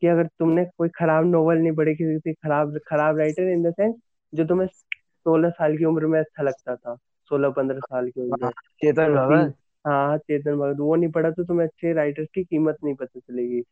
कि 0.00 0.06
अगर 0.06 0.26
तुमने 0.26 0.64
कोई 0.64 0.88
खराब 0.88 1.24
नोवेल 1.24 1.58
नहीं 1.58 1.72
पढ़ी 1.72 1.94
किसी 1.94 2.14
किसी 2.14 2.32
खराब 2.32 2.78
खराब 2.88 3.18
राइटर 3.18 3.42
इन 3.42 3.62
द 3.62 3.72
सेंस 3.72 3.94
जो 4.34 4.44
तुम्हें 4.44 4.66
सोलह 4.66 5.50
साल 5.50 5.76
की 5.76 5.84
उम्र 5.84 6.06
में 6.06 6.20
अच्छा 6.20 6.42
लगता 6.42 6.76
था 6.76 6.96
सोलह 7.30 7.50
पंद्रह 7.50 7.80
साल 7.80 8.10
की 8.10 8.20
उम्र। 8.20 8.44
हाँ, 8.44 8.46
में 8.46 8.52
चेतन 8.80 9.06
तो 9.06 9.18
ती 9.18 9.36
भगत 9.36 9.54
हाँ 9.86 10.16
चेतन 10.18 10.56
भगत 10.58 10.80
वो 10.80 10.94
नहीं 10.96 11.10
पढ़ा 11.12 11.30
तो 11.30 11.44
तुम्हें 11.44 11.66
अच्छे 11.66 11.92
राइटर्स 11.94 12.28
की 12.34 12.44
कीमत 12.44 12.76
नहीं 12.84 12.94
पता 12.94 13.20
चलेगी। 13.20 13.62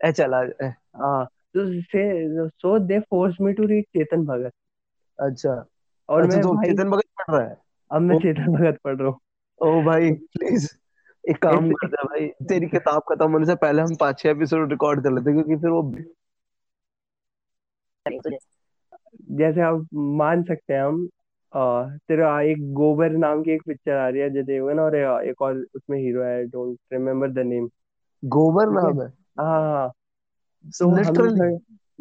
ए 0.00 0.10
चला 0.12 0.42
ए, 0.60 0.70
हाँ 0.96 1.24
तो 1.54 1.64
से 1.82 2.48
so 2.48 2.78
they 2.80 2.98
force 3.02 3.36
me 3.40 3.52
to 3.52 3.66
read 3.66 3.84
Chetan 3.88 4.24
Bhagat. 4.26 4.52
अच्छा। 5.18 5.64
और 6.08 6.22
अच्छा 6.22 6.38
मैं 6.38 6.40
तो 6.40 6.48
भाई 6.48 6.74
चेतन 6.74 6.90
भगत 6.90 7.04
पढ़ 7.18 7.34
रहा 7.34 7.44
है? 7.44 7.56
अब 7.90 8.00
मैं 8.02 8.14
ओ, 8.14 8.18
चेतन 8.18 8.52
भगत 8.52 8.78
पढ़ 8.84 8.96
रहा 8.96 9.08
हूँ। 9.08 9.20
ओ 9.60 9.68
भाई 9.82 10.10
प्लीज़ 10.32 10.66
एक 11.24 11.36
काम 11.42 11.70
करते 11.72 11.96
हैं 11.96 12.06
भाई 12.08 12.28
तेरी 12.48 12.66
किताब 12.68 13.02
खत्म 13.08 13.30
होने 13.32 13.46
से 13.46 13.54
पहले 13.58 13.82
हम 13.82 13.96
पाँच 14.00 14.18
छह 14.18 14.30
एपिसोड 14.30 14.70
रिकॉर्ड 14.70 15.02
कर 15.04 15.12
लेते 15.12 15.32
क्योंकि 15.32 15.56
फिर 15.56 15.70
वो 15.70 15.82
जैसे 19.32 19.60
आप 19.62 19.86
मान 20.16 20.42
सकते 20.44 20.74
हैं 20.74 20.82
हम 20.82 21.08
आ, 21.54 21.88
तेरा 22.08 22.40
एक 22.40 22.72
गोबर 22.74 23.10
नाम 23.10 23.42
की 23.42 23.50
एक 23.50 23.62
पिक्चर 23.66 23.92
आ 23.92 24.08
रही 24.08 24.20
है 24.20 24.28
अजय 24.30 24.42
देवगन 24.42 24.78
और 24.78 24.96
एक 24.96 25.42
और 25.42 25.56
उसमें 25.76 25.98
हीरो 25.98 26.22
है 26.22 26.44
डोंट 26.44 26.78
रिमेम्बर 26.92 27.30
द 27.30 27.38
नेम 27.38 27.68
गोबर 28.22 28.70
नाम 28.70 29.02
है? 29.02 29.08
हाँ 29.38 29.60
हाँ। 29.60 29.90
तो 30.80 30.90
लिटरली 30.90 31.56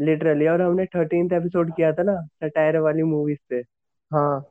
लिटरली 0.05 0.47
और 0.47 0.61
हमने 0.61 0.85
थर्टींथ 0.85 1.33
एपिसोड 1.33 1.75
किया 1.75 1.91
था 1.93 2.03
ना 2.03 2.15
सटायर 2.21 2.77
वाली 2.77 3.03
मूवीज़ 3.03 3.39
पे। 3.49 3.63
हाँ। 4.11 4.45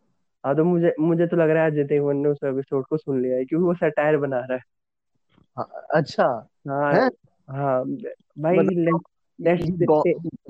हाँ 0.44 0.54
तो 0.56 0.64
मुझे 0.64 0.94
मुझे 1.00 1.26
तो 1.26 1.36
लग 1.36 1.50
रहा 1.50 1.64
है 1.64 1.70
अजय 1.70 1.84
देवगन 1.84 2.16
ने 2.16 2.28
उस 2.28 2.38
एपिसोड 2.44 2.86
को 2.86 2.96
सुन 2.96 3.22
लिया 3.22 3.36
है 3.36 3.44
क्योंकि 3.44 3.64
वो 3.66 3.74
सटायर 3.74 4.16
बना 4.16 4.38
रहा 4.38 4.54
है। 4.54 4.60
हाँ 5.56 5.68
अच्छा। 5.94 6.24
हाँ 6.68 6.92
है? 6.94 7.08
हाँ 7.50 7.84
भाई 8.38 8.56
मतलब 8.58 9.04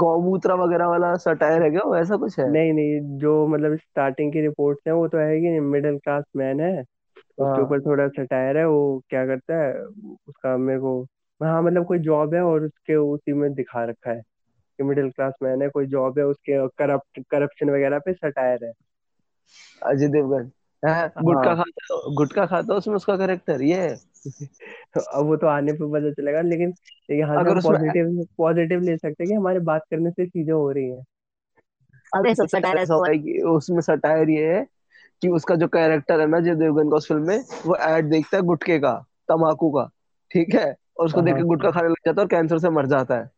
गौमूत्र 0.00 0.52
वगैरह 0.52 0.86
वाला 0.86 1.14
सटायर 1.16 1.62
है 1.62 1.70
क्या 1.70 1.80
वो? 1.84 1.96
ऐसा 1.96 2.16
कुछ 2.16 2.38
है? 2.38 2.50
नहीं 2.52 2.72
नहीं 2.72 3.18
जो 3.18 3.46
मतलब 3.46 3.76
स्टार्टिंग 3.76 4.32
की 4.32 4.40
रिपोर्ट्स 4.40 4.82
हैं 4.86 4.94
वो 4.94 5.08
तो 5.08 5.18
है 5.18 5.40
कि 5.40 5.60
मिडिल 5.60 5.98
क्लास 5.98 6.24
मैन 6.36 6.60
है 6.60 6.80
उसके 6.80 7.44
हाँ। 7.44 7.62
ऊपर 7.62 7.80
थोड़ा 7.80 8.08
सटायर 8.08 8.58
है 8.58 8.68
वो 8.68 9.02
क्या 9.08 9.26
करता 9.26 9.62
है 9.62 9.84
उसका 10.28 10.56
मेरे 10.56 10.80
को 10.80 11.06
हाँ 11.42 11.62
मतलब 11.62 11.86
कोई 11.86 11.98
जॉब 11.98 12.34
है 12.34 12.42
और 12.42 12.64
उसके 12.64 12.94
उसी 12.96 13.32
में 13.32 13.54
दिखा 13.54 13.84
रखा 13.84 14.10
है 14.10 14.20
कि 14.78 14.82
मिडिल 14.84 15.10
क्लास 15.10 15.34
मैन 15.42 15.62
है 15.62 15.68
कोई 15.68 15.86
जॉब 15.86 16.18
है 16.18 16.24
उसके 16.24 16.68
करप्ट 16.68 17.20
करप्शन 17.30 17.70
वगैरह 17.70 17.98
पे 17.98 18.12
सटायर 18.12 18.64
है। 18.64 18.72
अजय 19.82 20.08
देवगन। 20.08 20.50
गुटखा 21.22 21.54
हाँ। 21.54 21.56
खाता 21.56 22.14
गुटखा 22.14 22.46
खाता 22.46 22.74
उसमें 22.74 22.94
उसका 22.94 23.16
करेक्टर 23.16 23.62
ये? 23.62 23.80
है 23.80 23.96
अब 24.26 25.26
वो 25.26 25.36
तो 25.36 25.46
आने 25.46 25.72
पे 25.72 25.92
पता 25.92 26.10
चलेगा 26.10 26.40
लेकिन 26.40 26.72
यहाँ 27.10 27.36
से 27.36 27.40
अगर 27.40 27.50
हम 27.50 27.58
उसमें 27.58 27.78
पॉजिटिव 27.78 28.26
पॉजिटिव 28.38 28.80
ले 28.80 28.96
सकते 28.96 29.24
हैं 29.24 29.28
कि 29.28 29.34
हमारे 29.34 29.58
बात 29.58 29.82
करने 29.90 30.10
से 30.10 30.26
चीज़ें 30.26 30.52
हो 30.52 30.70
रही 30.70 30.88
हैं। 30.90 31.04
अरे 32.12 32.34
सब 32.34 32.46
सटायर 32.46 32.76
ऐसा 32.76 32.94
होगा 32.94 33.12
कि 33.12 33.40
उसमें 33.42 33.80
सटायर 33.80 34.30
ये 34.30 34.54
है 34.54 34.66
कि 35.22 35.28
उसका 35.28 35.54
जो 35.54 35.68
कैरेक्टर 35.68 36.20
है 36.20 36.26
ना 36.26 36.36
अजय 36.36 36.54
देवगन 36.54 36.90
का 36.90 36.96
उस 36.96 37.08
फ़िल्म 37.08 37.26
में 37.26 37.38
वो 37.66 37.76
एड 37.76 38.04
देखता 38.04 38.36
है 38.36 38.42
गुटखे 38.42 38.78
का 38.78 38.92
तम्बाकू 39.28 39.70
का 39.70 39.90
ठीक 40.30 40.54
है? 40.54 40.74
और 40.98 41.06
उसको 41.06 41.22
देख 41.22 41.34
के 41.34 41.40
हाँ। 41.40 41.72
खाने 41.72 41.88
लग 41.88 41.96
जाता 42.06 42.20
है 42.20 42.24
और 42.24 42.28
कैंसर 42.28 42.58
से 42.58 42.70
मर 42.70 42.86
जाता 42.86 43.18
है। 43.18 43.30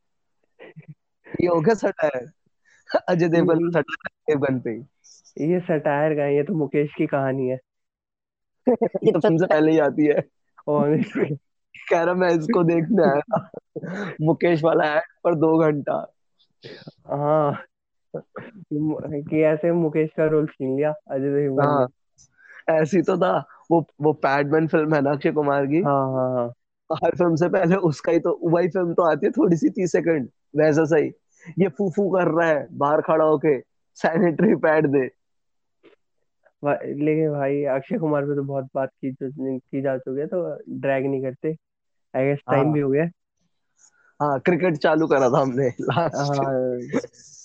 ये 1.40 1.46
हो 1.46 1.60
गया 1.60 1.74
सटायर 1.74 2.30
अजय 3.08 3.28
देवगन 3.28 3.64
ये 3.64 3.70
का 3.70 3.80
सटायर 3.80 4.34
देवगन 4.34 4.60
पे 4.60 4.70
ही। 4.70 4.84
ये 5.50 5.60
सटायर 5.60 6.14
का 6.14 6.22
है, 6.22 6.36
ये 6.36 6.42
तो 6.42 6.54
मुकेश 6.54 6.94
की 6.98 7.06
कहानी 7.06 7.48
है। 7.48 7.58
ये 9.04 9.12
तो 9.12 9.20
फ़िल्म 9.20 9.36
से 9.36 9.46
पहले 9.46 9.72
ही 9.72 9.78
आती 9.78 10.06
है। 10.06 10.20
और 10.68 10.96
कह 11.90 12.02
रहा 12.02 12.14
मैं 12.14 12.30
इसको 12.30 12.62
देखने 12.64 13.02
आया 13.02 13.20
था। 13.20 13.50
मुकेश 14.22 14.64
वाला 14.64 14.94
एड 14.94 15.02
पर 15.24 15.34
दो 15.34 15.58
घंटा। 15.58 16.12
हाँ। 17.08 17.64
कि 18.72 19.42
ऐसे 19.42 19.72
मुकेश 19.72 20.10
का 20.16 20.26
रोल 20.26 20.46
छीन 20.46 20.76
लिया 20.76 20.90
अजय 20.90 21.30
देवगन 21.30 21.62
हाँ। 21.62 21.86
ऐसी 22.80 23.02
तो 23.02 23.16
था 23.18 23.44
वो 23.70 23.86
वो 24.00 24.12
पैडमैन 24.12 24.66
फ़िल्म 24.66 24.94
है 24.94 25.00
ना 25.00 25.10
अक्षय 25.10 25.32
कुमार 25.32 25.66
की? 25.66 25.82
हाँ 25.82 26.12
हाँ 26.12 26.34
हाँ। 26.34 26.48
हर 27.04 27.10
फ़िल्म 27.10 27.36
से 27.36 27.48
पहले 27.48 27.76
उसका 27.76 28.12
ही 28.12 28.18
तो 28.18 28.40
वही 28.44 28.68
फ़िल्म 28.68 28.94
तो 28.94 29.10
आती 29.10 29.26
है 29.26 29.32
थोड़ी 29.32 29.56
सी 29.56 29.68
तीस 29.70 29.92
सेकंड 29.92 30.28
वैसा 30.56 30.84
सही। 30.84 31.10
ये 31.58 31.68
फू 31.68 31.90
फू 31.90 32.10
कर 32.10 32.28
रहा 32.28 32.48
है 32.48 32.66
बाहर 32.72 33.00
खड़ा 33.00 33.24
होके 33.24 33.60
सैनिटरी 33.94 34.54
पैड 34.54 34.86
दे। 34.86 35.10
लेकिन 36.64 37.30
भाई 37.30 37.62
अक्षय 37.64 37.98
कुमार 37.98 38.24
पे 38.24 38.34
तो 38.36 38.42
बहुत 38.42 38.68
बात 38.74 38.90
की 39.04 39.12
की 39.22 39.80
जा 39.82 39.96
चुकी 39.98 40.20
है 40.20 40.26
तो 40.26 40.42
ड्रैग 40.80 41.06
नहीं 41.06 41.22
करते। 41.22 41.56
आई 42.14 42.24
गेस 42.24 42.38
टाइम 42.50 42.72
भी 42.72 42.80
हाँ। 42.80 42.80
हो 42.80 42.90
गया। 42.90 43.08
हाँ 44.20 44.38
क्रिकेट 44.40 44.76
चालू 44.76 45.06
करा 45.06 45.28
था 45.30 45.40
हमने 45.40 45.68
लास्ट 45.82 46.42
हाँ 46.42 46.54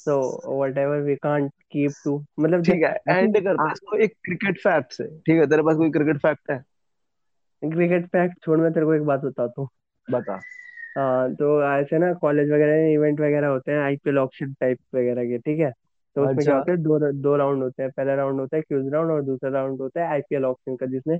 तो 0.06 0.62
whatever 0.78 1.02
we 1.02 1.16
can't 1.16 1.52
keep 1.72 1.92
to 2.06 2.18
मतलब 2.40 2.64
ठीक 2.64 2.84
है 2.84 2.92
एंड 3.10 3.38
करते 3.44 3.64
हैं। 3.64 3.74
इसको 3.74 3.98
एक 3.98 4.14
क्रिकेट 4.24 4.60
फैक्ट 4.60 4.92
से 4.94 5.08
ठीक 5.20 5.40
है 5.40 5.46
तेरे 5.48 5.64
पास 5.64 5.78
कोई 5.78 5.90
क्रिकेट 5.92 6.18
फैक्ट 6.18 6.52
है? 6.52 6.64
क्रिकेट 7.62 8.06
फैक्ट 8.08 8.44
छोड़ 8.44 8.60
मैं 8.60 8.72
तेरे 8.74 8.86
को 8.86 8.94
एक 8.94 9.02
बात 9.02 9.20
बताता 9.20 9.62
हूँ। 9.62 9.70
बता। 10.08 10.40
हाँ 10.98 11.34
तो 11.36 11.48
ऐसे 11.64 11.98
ना 11.98 12.14
कॉलेज 12.14 12.52
वगैरह 12.52 12.82
में 12.82 12.94
इवेंट 12.94 13.20
वगैरह 13.20 13.48
होते 13.48 13.72
हैं 13.72 13.80
आईपीएल 13.80 14.18
ऑक्शन 14.18 14.54
टाइप 14.54 14.80
वगैरह 14.96 15.26
के 15.26 15.38
ठीक 15.38 15.60
है? 15.60 15.72
तो 16.16 16.24
उसमें 16.24 16.46
क्या 16.46 16.56
अच्छा। 16.56 16.56
होता 16.56 16.72
है 16.72 16.78
दो 16.78 17.00
दो 17.14 17.36
राउंड 17.38 17.64
होते 17.64 17.84
हैं। 17.84 17.92
पहला 17.98 18.16
राउंड 18.16 18.40
होता 18.40 18.58
है 18.58 18.62
क्यूज 18.64 18.88
राउंड 18.94 19.12
और 19.12 19.22
दूसरा 19.24 19.50
राउंड 19.52 19.82
होता 19.82 20.02
है 20.02 20.08
आईपीएल 20.08 20.46
ऑक्शन 20.46 20.76
का 20.76 20.86
जिसमें 20.86 21.18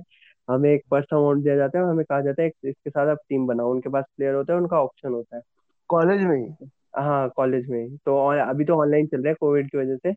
हमें 0.48 0.70
एक 0.70 0.82
फ़र्स्ट 0.90 1.14
अमाउंट 1.14 1.42
दिया 1.44 1.56
जाता 1.56 1.78
है 1.78 1.84
और 1.84 1.90
हमें 1.90 2.04
कहा 2.04 2.20
जाता 2.20 2.42
है 2.42 2.48
"इस- 2.48 2.68
इसके 2.68 2.90
साथ 2.90 3.06
आप 3.06 3.18
टीम 3.28 3.46
बनाओ। 3.46 3.70
उनके 3.70 3.90
पास 3.90 4.04
प्लेयर 4.16 4.34
होता 4.34 4.52
है 4.52 4.58
उनका 4.60 4.82
ऑप्शन 4.82 5.12
होता 5.12 5.36
है। 5.36 5.42
कॉलेज 5.90 6.22
में 6.22 6.36
ही? 6.38 6.48
हाँ 6.96 7.28
कॉलेज 7.36 7.68
में 7.68 7.78
ही। 7.84 7.96
तो 8.06 8.16
और 8.18 8.38
अभी 8.38 8.64
तो 8.64 8.74
ऑनलाइन 8.74 9.06
चल 9.06 9.22
रहा 9.22 9.28
है 9.28 9.34
कोविड 9.40 9.70
की 9.70 9.78
वजह 9.78 9.96
से। 9.96 10.12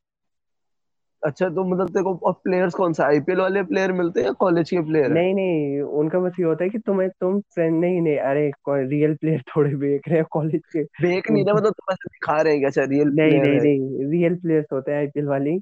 अच्छा 1.26 1.50
तो 1.50 1.64
मतलब 1.64 1.88
तेरे 1.88 2.04
को 2.04 2.20
और 2.24 2.34
प्लेयर्स 2.34 2.74
कौन 2.74 2.94
सा? 2.94 3.04
आईपीएल 3.06 3.40
वाले 3.40 3.64
प्लेयर 3.64 3.92
मिलते 3.92 4.20
हैं 4.20 4.28
या 4.28 4.34
कॉलेज 4.34 4.70
के 4.70 4.82
प्लेयर 4.82 5.06
है? 5.06 5.12
नहीं 5.12 5.34
नहीं 5.34 5.82
उनका 5.82 6.20
बस 6.20 6.32
ये 6.40 6.46
होता 6.46 6.64
है 6.64 6.70
कि 6.70 6.80
तुम्हें 6.80 7.10
तुम 7.10 7.40
फ्रेंड 7.40 7.82
नहीं 7.82 8.02
नहीं 8.02 8.18
अरे 8.18 8.52
रियल 8.70 9.16
प्लेयर 9.16 9.42
थोड़े 9.42 9.76
बेच 9.76 10.02
रहे 10.08 10.18
हैं 10.18 10.26
कॉलेज 10.32 10.62
के। 10.74 10.84
देख 10.84 11.32
नहीं 11.32 11.46
रहा 11.46 11.56
मतलब 11.56 11.74
तुम 11.74 11.94
ऐसे 11.94 12.08
दिखा 12.08 12.42
रहे 12.42 12.54
हैं 12.54 12.62
क्या 12.62 12.70
अच्छा 12.70 12.84
रियल 12.84 13.08
नहीं 13.08 13.16
प्लेयर 13.16 13.46
नहीं 13.46 13.56
है। 13.56 13.64
नहीं 13.64 14.12
रियल 14.12 14.36
प्लेयर्स 14.36 14.68
होते 14.74 14.92
हैं 14.92 15.00
आईपीएल 15.00 15.26
वाली। 15.26 15.62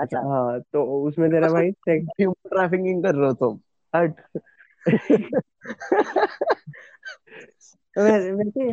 अच्छा। 0.00 0.18
हाँ 0.18 0.60
तो 0.60 1.02
उसमें 1.06 1.30
तेरा 1.30 1.48
भाई 1.48 1.70
tech- 1.70 2.04
ह्यूमन 2.04 2.48
ट्रैफिकिंग 2.48 3.02
कर 3.02 3.14
रहे 3.14 3.26
हो 3.26 3.32
तुम। 3.32 3.60
हट। 3.96 4.14
वैसे 7.98 8.32
वैसे 8.32 8.72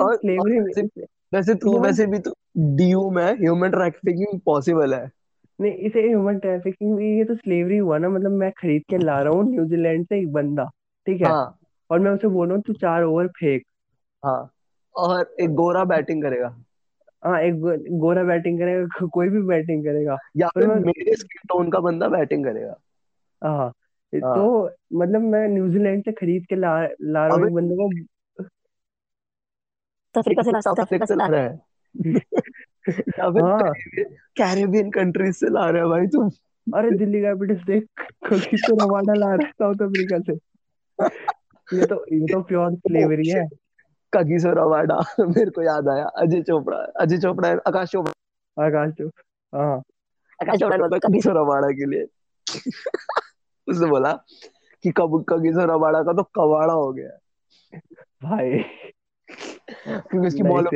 और 0.00 0.08
और 0.08 0.16
स्लेवरी 0.16 0.90
वैसे 1.32 1.54
तू 1.54 1.70
ह्यूमन 1.70 1.86
वैसे 1.86 2.06
भी 2.06 2.18
तू 2.18 2.32
डीयू 2.76 3.10
में 3.10 3.24
ह्यूमन 3.32 3.70
ट्रैफिकिंग 3.70 4.40
पॉसिबल 4.40 4.94
है। 4.94 5.10
नहीं 5.58 5.72
इसे 5.86 6.00
ह्यूमन 6.00 6.38
ट्रैफिकिंग 6.38 6.96
भी 6.96 7.18
ये 7.18 7.24
तो 7.24 7.34
स्लेवरी 7.34 7.76
हुआ 7.76 7.98
ना 7.98 8.08
मतलब 8.08 8.32
मैं 8.32 8.50
खरीद 8.52 8.82
के 8.90 8.98
ला 8.98 9.20
रहा 9.22 9.32
हूँ 9.32 9.44
न्यूजीलैंड 9.50 10.06
से 10.06 10.18
एक 10.18 10.32
बंदा 10.32 10.64
ठीक 11.06 11.20
है? 11.20 11.26
हाँ। 11.26 11.58
और 11.90 11.98
मैं 12.00 12.10
उसे 12.10 12.28
बोल 12.28 12.46
रहा 12.48 12.54
हूँ 12.56 12.62
तू 12.62 12.72
चार 12.72 13.02
ओवर 13.02 13.28
फेंक। 13.28 13.62
हाँ 14.22 14.50
और 14.94 15.34
एक 15.40 15.50
गोरा 15.54 15.84
बैटिंग 15.84 16.22
करेगा। 16.22 16.54
हाँ 17.22 17.40
एक 17.42 17.54
गो, 17.60 17.98
गोरा 17.98 18.22
बैटिंग 18.24 18.58
करेगा 18.58 19.06
कोई 19.06 19.28
भी 19.28 19.42
बैटिंग 19.42 19.84
करेगा। 19.84 20.16
या 20.36 20.48
फिर 20.48 20.66
मैं 20.66 20.76
मेरे 20.76 21.14
स्किन 21.16 21.46
टोन 21.48 21.70
का 21.70 21.80
बंदा 21.80 22.08
बैटिंग 22.08 22.44
करेगा। 22.44 22.74
हाँ 23.42 23.56
हाँ। 23.56 23.72
तो 24.34 24.64
मतलब 24.98 25.22
मैं 25.22 25.46
न्यूजीलैंड 25.48 26.04
से 26.04 26.12
खरीद 26.12 26.46
के 26.46 26.56
ला 26.56 26.76
ला 27.02 27.26
रहा 27.26 27.36
हूँ 27.36 27.46
एक 27.46 27.54
बंदे 27.54 27.74
को। 27.74 27.90
अफ्रीका 30.16 30.42
से 30.42 30.50
ला 30.50 30.60
साउथ 30.60 30.80
अफ्रीका 30.80 31.04
से 31.04 31.14
से 31.14 31.18
ला 31.18 31.26
रहा 31.26 31.42
है। 31.42 31.60
या 32.96 33.30
फिर 33.30 33.42
हाँ। 33.42 33.72
कैरेबियन 34.36 34.90
कंट्रीज़ 34.90 35.36
से 35.36 35.46
ला 35.46 35.70
रहा 35.70 35.82
है 35.82 35.88
भाई 35.88 36.06
तुम। 36.06 36.30
अरे 36.74 36.90
दिल्ली 36.90 37.20
कैपिटल्स 37.20 37.62
देख 37.64 37.84
किसको 38.32 38.86
रवाना 38.86 39.14
ला 39.14 39.34
रहा 39.34 39.46
है 39.46 39.52
साउथ 39.52 39.74
अफ्रीका 39.74 40.18
से। 40.18 40.32
ये 41.78 41.86
तो 41.86 42.04
ये 42.12 42.32
तो 42.32 42.42
प्योर 42.42 42.74
स्लेवरी 42.74 43.28
है। 43.28 43.48
शिट 43.48 43.58
कगिसो 44.12 44.50
रबाडा 44.50 44.98
मेरे 45.20 45.50
को 45.50 45.62
याद 45.62 45.88
आया। 45.88 46.04
अजय 46.04 46.42
चोपड़ा 46.42 46.78
अजय 46.78 47.18
चोपड़ा 47.18 47.48
है, 47.48 47.56
आकाश 47.56 47.88
चोपड़ा। 47.88 48.66
आकाश 48.66 48.92
तो 48.92 49.08
हाँ। 49.52 49.78
आकाश 50.42 50.58
चोपड़ा 50.60 50.76
बोला 50.76 50.98
कगिसो। 50.98 51.30
रबाडा 51.30 51.68
के 51.70 51.90
लिए। 51.90 52.02
उसने 53.68 53.86
बोला 53.86 54.12
कि 54.82 54.90
कब 54.90 55.24
कगिसो 55.28 55.64
रबाडा 55.64 56.02
का 56.02 56.12
तो 56.12 56.22
कबाड़ा 56.22 56.72
हो 56.72 56.92
गया। 56.92 57.10
भाई 58.22 58.58
क्योंकि 59.28 60.26
उसकी 60.26 60.42
बॉल 60.42 60.68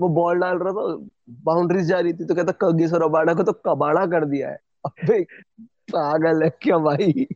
वो 0.00 0.08
बॉल 0.08 0.40
डाल 0.40 0.58
रहा 0.58 0.72
था 0.72 0.96
बाउंड्रीज 1.44 1.86
जा 1.86 1.98
रही 2.00 2.12
थी 2.12 2.24
तो 2.24 2.34
कहता 2.34 2.52
कगिसो 2.62 2.98
रबाडा 2.98 3.34
को 3.34 3.42
तो 3.42 3.52
कबाड़ा 3.66 4.04
कर 4.06 4.24
दिया 4.24 4.50
है। 4.50 4.58
अबे 4.86 5.22
पागल 5.92 6.42
है 6.42 6.50
क्या 6.62 6.78
भाई? 6.78 7.26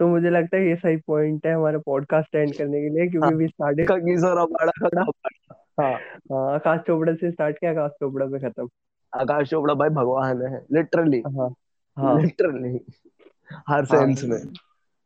तो 0.00 0.06
मुझे 0.08 0.30
लगता 0.30 0.56
है 0.56 0.68
ये 0.68 0.76
सही 0.76 0.96
पॉइंट 1.06 1.46
है 1.46 1.54
हमारे 1.54 1.78
पॉडकास्ट 1.78 2.34
एंड 2.34 2.54
करने 2.56 2.80
के 2.80 2.88
लिए 2.88 3.00
हाँ। 3.00 3.10
क्योंकि 3.10 3.34
वी 3.34 3.46
स्टार्टेड 3.48 3.88
कगिसो 3.88 4.32
रबाडा 4.34 4.72
का 4.78 4.88
कबाड़ा। 4.88 5.54
हाँ 5.80 5.92
हाँ 6.32 6.54
आकाश 6.54 6.80
चोपड़ा 6.86 7.14
से 7.14 7.30
स्टार्ट 7.30 7.58
किया 7.58 7.70
आकाश 7.70 7.90
चोपड़ा 7.90 8.26
पे 8.26 8.38
खत्म। 8.40 8.68
आकाश 9.12 9.48
चोपड़ा 9.50 9.74
भाई 9.74 9.88
भगवान 9.90 10.42
है 10.42 10.64
लिटरली 10.72 11.22
हाँ 11.28 11.48
हाँ। 11.96 12.20
लिटरली 12.20 12.80
हर 13.68 13.84
हाँ। 13.84 13.84
सेंस 13.84 14.24
में। 14.24 14.38